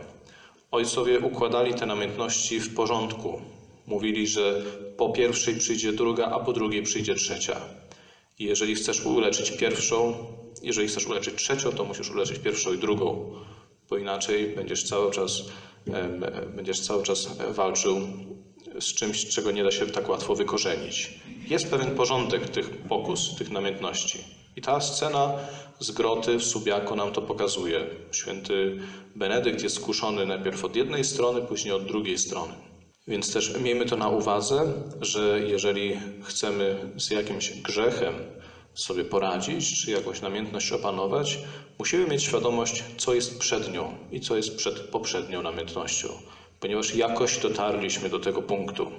Ojcowie 0.70 1.20
układali 1.20 1.74
te 1.74 1.86
namiętności 1.86 2.60
w 2.60 2.74
porządku. 2.74 3.40
Mówili, 3.86 4.26
że 4.26 4.62
po 4.96 5.10
pierwszej 5.10 5.54
przyjdzie 5.54 5.92
druga, 5.92 6.26
a 6.26 6.40
po 6.40 6.52
drugiej 6.52 6.82
przyjdzie 6.82 7.14
trzecia. 7.14 7.56
I 8.42 8.44
jeżeli 8.44 8.74
chcesz 8.74 9.06
uleczyć 9.06 9.50
pierwszą, 9.50 10.14
jeżeli 10.62 10.88
chcesz 10.88 11.06
uleczyć 11.06 11.34
trzecią, 11.34 11.72
to 11.72 11.84
musisz 11.84 12.10
uleczyć 12.10 12.38
pierwszą 12.38 12.72
i 12.72 12.78
drugą, 12.78 13.34
bo 13.90 13.98
inaczej 13.98 14.46
będziesz 14.56 14.84
cały 14.84 15.10
czas, 15.10 15.42
będziesz 16.56 16.80
cały 16.80 17.02
czas 17.02 17.28
walczył 17.50 18.00
z 18.80 18.94
czymś, 18.94 19.28
czego 19.28 19.50
nie 19.50 19.64
da 19.64 19.70
się 19.70 19.86
tak 19.86 20.08
łatwo 20.08 20.34
wykorzenić. 20.34 21.20
Jest 21.48 21.70
pewien 21.70 21.90
porządek 21.90 22.48
tych 22.48 22.70
pokus, 22.70 23.36
tych 23.38 23.50
namiętności. 23.50 24.18
I 24.56 24.60
ta 24.60 24.80
scena 24.80 25.32
z 25.80 25.90
groty 25.90 26.38
w 26.38 26.44
Subiaku 26.44 26.96
nam 26.96 27.12
to 27.12 27.22
pokazuje. 27.22 27.86
Święty 28.12 28.78
Benedykt 29.16 29.62
jest 29.62 29.76
skuszony 29.76 30.26
najpierw 30.26 30.64
od 30.64 30.76
jednej 30.76 31.04
strony, 31.04 31.42
później 31.42 31.74
od 31.74 31.84
drugiej 31.84 32.18
strony. 32.18 32.71
Więc 33.06 33.32
też 33.32 33.60
miejmy 33.60 33.86
to 33.86 33.96
na 33.96 34.08
uwadze, 34.08 34.72
że 35.00 35.40
jeżeli 35.46 36.00
chcemy 36.24 36.90
z 36.96 37.10
jakimś 37.10 37.50
grzechem 37.50 38.14
sobie 38.74 39.04
poradzić, 39.04 39.84
czy 39.84 39.90
jakąś 39.90 40.20
namiętność 40.20 40.72
opanować, 40.72 41.38
musimy 41.78 42.06
mieć 42.06 42.22
świadomość, 42.22 42.84
co 42.98 43.14
jest 43.14 43.38
przed 43.38 43.72
nią 43.72 43.96
i 44.10 44.20
co 44.20 44.36
jest 44.36 44.56
przed 44.56 44.80
poprzednią 44.80 45.42
namiętnością, 45.42 46.08
ponieważ 46.60 46.94
jakoś 46.94 47.38
dotarliśmy 47.38 48.08
do 48.08 48.18
tego 48.18 48.42
punktu. 48.42 48.92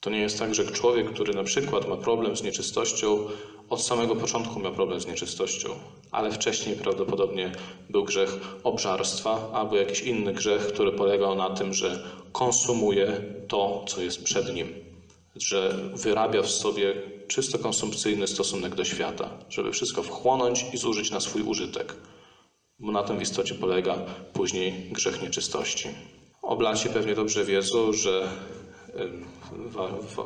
To 0.00 0.10
nie 0.10 0.18
jest 0.18 0.38
tak, 0.38 0.54
że 0.54 0.66
człowiek, 0.66 1.12
który 1.12 1.34
na 1.34 1.44
przykład 1.44 1.88
ma 1.88 1.96
problem 1.96 2.36
z 2.36 2.42
nieczystością, 2.42 3.26
od 3.68 3.82
samego 3.82 4.16
początku 4.16 4.60
miał 4.60 4.72
problem 4.72 5.00
z 5.00 5.06
nieczystością, 5.06 5.68
ale 6.10 6.32
wcześniej 6.32 6.76
prawdopodobnie 6.76 7.52
był 7.90 8.04
grzech 8.04 8.36
obżarstwa 8.64 9.50
albo 9.52 9.76
jakiś 9.76 10.00
inny 10.00 10.32
grzech, 10.32 10.66
który 10.66 10.92
polegał 10.92 11.34
na 11.34 11.50
tym, 11.50 11.74
że 11.74 12.04
konsumuje 12.32 13.20
to, 13.48 13.84
co 13.88 14.02
jest 14.02 14.24
przed 14.24 14.54
nim, 14.54 14.74
że 15.36 15.74
wyrabia 15.94 16.42
w 16.42 16.50
sobie 16.50 16.94
czysto 17.28 17.58
konsumpcyjny 17.58 18.26
stosunek 18.26 18.74
do 18.74 18.84
świata, 18.84 19.30
żeby 19.48 19.72
wszystko 19.72 20.02
wchłonąć 20.02 20.66
i 20.72 20.76
zużyć 20.76 21.10
na 21.10 21.20
swój 21.20 21.42
użytek. 21.42 21.94
Bo 22.78 22.92
na 22.92 23.02
tym 23.02 23.18
w 23.18 23.22
istocie 23.22 23.54
polega 23.54 23.94
później 24.32 24.88
grzech 24.92 25.22
nieczystości. 25.22 25.88
Oblaci 26.42 26.88
pewnie 26.88 27.14
dobrze 27.14 27.44
wiedzą, 27.44 27.92
że 27.92 28.28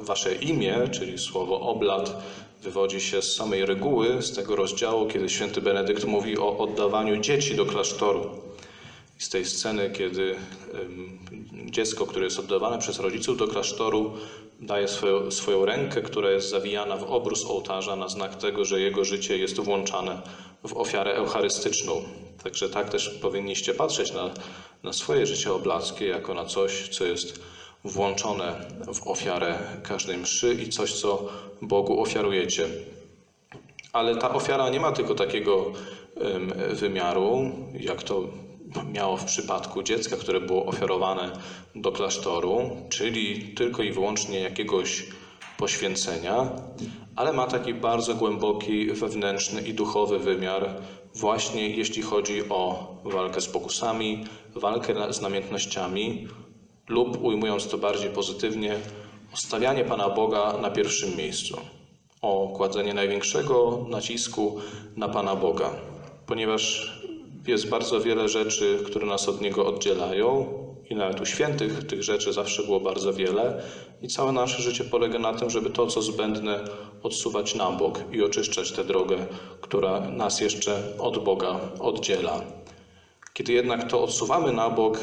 wasze 0.01 0.35
imię, 0.35 0.89
czyli 0.93 1.19
słowo 1.19 1.61
oblat, 1.61 2.23
wywodzi 2.63 3.01
się 3.01 3.23
z 3.23 3.37
samej 3.37 3.67
reguły, 3.67 4.23
z 4.23 4.33
tego 4.33 4.57
rozdziału, 4.57 5.07
kiedy 5.07 5.29
święty 5.29 5.61
Benedykt 5.61 6.05
mówi 6.05 6.39
o 6.39 6.59
oddawaniu 6.59 7.21
dzieci 7.21 7.57
do 7.57 7.67
klasztoru. 7.67 8.31
Z 9.19 9.29
tej 9.29 9.45
sceny, 9.45 9.91
kiedy 9.91 10.37
dziecko, 11.65 12.07
które 12.07 12.25
jest 12.25 12.39
oddawane 12.39 12.79
przez 12.79 12.99
rodziców 12.99 13.37
do 13.37 13.49
klasztoru, 13.49 14.13
daje 14.61 14.89
swoją, 14.89 15.31
swoją 15.31 15.65
rękę, 15.65 16.03
która 16.03 16.31
jest 16.31 16.51
zawijana 16.51 16.97
w 16.97 17.05
obrus 17.05 17.45
ołtarza 17.45 17.97
na 17.97 18.09
znak 18.09 18.35
tego, 18.35 18.65
że 18.65 18.81
jego 18.81 19.05
życie 19.05 19.39
jest 19.39 19.61
włączane 19.61 20.23
w 20.67 20.77
ofiarę 20.77 21.15
eucharystyczną. 21.15 22.03
Także 22.43 22.69
tak 22.69 22.89
też 22.89 23.09
powinniście 23.09 23.75
patrzeć 23.75 24.13
na, 24.13 24.31
na 24.83 24.93
swoje 24.93 25.27
życie 25.27 25.53
oblackie 25.53 26.07
jako 26.07 26.35
na 26.35 26.45
coś, 26.45 26.89
co 26.89 27.05
jest 27.05 27.41
włączone 27.85 28.55
w 28.95 29.07
ofiarę 29.09 29.59
każdej 29.83 30.19
mszy 30.19 30.55
i 30.55 30.69
coś, 30.69 30.93
co 30.93 31.29
Bogu 31.63 32.03
ofiarujecie. 32.03 32.67
Ale 33.93 34.17
ta 34.17 34.35
ofiara 34.35 34.71
nie 34.71 34.81
ma 34.81 34.93
tylko 34.93 35.15
takiego 35.15 35.73
wymiaru, 36.73 37.51
jak 37.81 38.03
to 38.03 38.23
miało 38.93 39.17
w 39.17 39.25
przypadku 39.25 39.83
dziecka, 39.83 40.17
które 40.17 40.41
było 40.41 40.67
ofiarowane 40.67 41.33
do 41.75 41.93
klasztoru, 41.93 42.71
czyli 42.89 43.55
tylko 43.55 43.83
i 43.83 43.93
wyłącznie 43.93 44.41
jakiegoś 44.41 45.07
poświęcenia, 45.59 46.51
ale 47.17 47.33
ma 47.33 47.47
taki 47.47 47.75
bardzo 47.75 48.15
głęboki 48.15 48.87
wewnętrzny 48.87 49.61
i 49.63 49.75
duchowy 49.75 50.19
wymiar, 50.19 50.71
właśnie 51.15 51.69
jeśli 51.69 52.03
chodzi 52.03 52.49
o 52.49 52.95
walkę 53.05 53.41
z 53.41 53.47
pokusami, 53.47 54.25
walkę 54.55 55.13
z 55.13 55.21
namiętnościami, 55.21 56.29
lub 56.89 57.25
ujmując 57.25 57.69
to 57.69 57.79
bardziej 57.79 58.11
pozytywnie, 58.11 58.77
stawianie 59.35 59.85
Pana 59.85 60.09
Boga 60.09 60.55
na 60.63 60.71
pierwszym 60.71 61.17
miejscu. 61.17 61.57
o 62.23 62.49
kładzenie 62.57 62.95
największego 62.95 63.87
nacisku 63.89 64.61
na 64.97 65.09
Pana 65.09 65.37
Boga, 65.37 65.71
ponieważ 66.27 66.93
jest 67.47 67.69
bardzo 67.69 68.01
wiele 68.01 68.29
rzeczy, 68.29 68.79
które 68.87 69.07
nas 69.07 69.29
od 69.29 69.41
Niego 69.41 69.67
oddzielają, 69.67 70.47
i 70.91 70.95
nawet 70.95 71.21
u 71.21 71.27
świętych 71.27 71.87
tych 71.87 72.03
rzeczy 72.03 72.33
zawsze 72.33 72.63
było 72.63 72.81
bardzo 72.81 73.13
wiele, 73.13 73.63
i 74.03 74.09
całe 74.09 74.33
nasze 74.33 74.63
życie 74.63 74.85
polega 74.85 75.19
na 75.19 75.35
tym, 75.35 75.51
żeby 75.51 75.71
to, 75.71 75.87
co 75.87 76.03
zbędne, 76.03 76.65
odsuwać 77.03 77.55
na 77.55 77.71
bok 77.71 78.01
i 78.13 78.23
oczyszczać 78.23 78.73
tę 78.73 78.85
drogę, 78.85 79.27
która 79.61 80.01
nas 80.01 80.41
jeszcze 80.41 80.99
od 80.99 81.25
Boga 81.25 81.61
oddziela. 81.81 82.41
Kiedy 83.33 83.53
jednak 83.53 83.91
to 83.91 84.03
odsuwamy 84.03 84.53
na 84.53 84.71
bok 84.71 85.01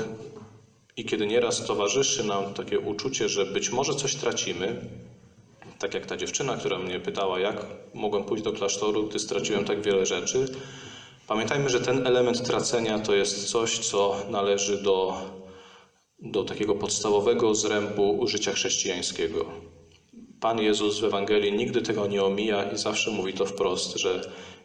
i 0.98 1.06
kiedy 1.06 1.28
nieraz 1.28 1.66
towarzyszy 1.66 2.24
nam 2.24 2.54
takie 2.54 2.80
uczucie, 2.80 3.30
że 3.30 3.46
być 3.46 3.72
może 3.72 3.96
coś 3.96 4.16
tracimy, 4.16 4.82
tak 5.80 5.94
jak 5.94 6.06
ta 6.06 6.18
dziewczyna, 6.18 6.58
która 6.58 6.80
mnie 6.80 7.00
pytała, 7.00 7.40
jak 7.40 7.66
mogłem 7.94 8.24
pójść 8.24 8.44
do 8.44 8.54
klasztoru, 8.54 9.08
gdy 9.08 9.20
straciłem 9.20 9.66
tak 9.66 9.82
wiele 9.82 10.06
rzeczy, 10.06 10.46
pamiętajmy, 11.28 11.70
że 11.70 11.80
ten 11.80 12.08
element 12.08 12.48
tracenia 12.48 13.00
to 13.00 13.16
jest 13.16 13.50
coś, 13.50 13.80
co 13.80 14.16
należy 14.30 14.78
do, 14.78 15.22
do 16.20 16.44
takiego 16.44 16.76
podstawowego 16.76 17.56
zrębu 17.56 18.28
życia 18.28 18.54
chrześcijańskiego. 18.54 19.46
Pan 20.40 20.60
Jezus 20.60 21.00
w 21.00 21.04
Ewangelii 21.04 21.54
nigdy 21.54 21.82
tego 21.82 22.08
nie 22.08 22.24
omija 22.24 22.72
i 22.72 22.78
zawsze 22.78 23.12
mówi 23.12 23.34
to 23.34 23.46
wprost, 23.46 23.98
że 23.98 24.22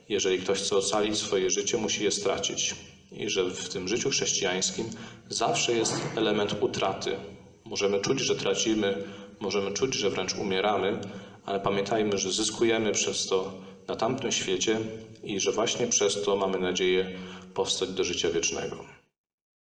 jeżeli 0.08 0.38
ktoś 0.38 0.58
chce 0.58 0.76
ocalić 0.76 1.16
swoje 1.16 1.50
życie, 1.50 1.76
musi 1.78 2.04
je 2.04 2.10
stracić. 2.10 2.74
I 3.12 3.30
że 3.30 3.50
w 3.50 3.68
tym 3.68 3.88
życiu 3.88 4.10
chrześcijańskim 4.10 4.90
zawsze 5.28 5.72
jest 5.72 6.00
element 6.16 6.56
utraty. 6.60 7.16
Możemy 7.64 8.00
czuć, 8.00 8.20
że 8.20 8.36
tracimy, 8.36 9.04
możemy 9.40 9.72
czuć, 9.72 9.94
że 9.94 10.10
wręcz 10.10 10.34
umieramy, 10.34 10.98
ale 11.46 11.60
pamiętajmy, 11.60 12.18
że 12.18 12.32
zyskujemy 12.32 12.92
przez 12.92 13.26
to 13.26 13.52
na 13.88 13.96
tamtym 13.96 14.32
świecie 14.32 14.78
i 15.24 15.40
że 15.40 15.52
właśnie 15.52 15.86
przez 15.86 16.22
to 16.22 16.36
mamy 16.36 16.58
nadzieję 16.58 17.18
powstać 17.54 17.88
do 17.88 18.04
życia 18.04 18.30
wiecznego. 18.30 18.95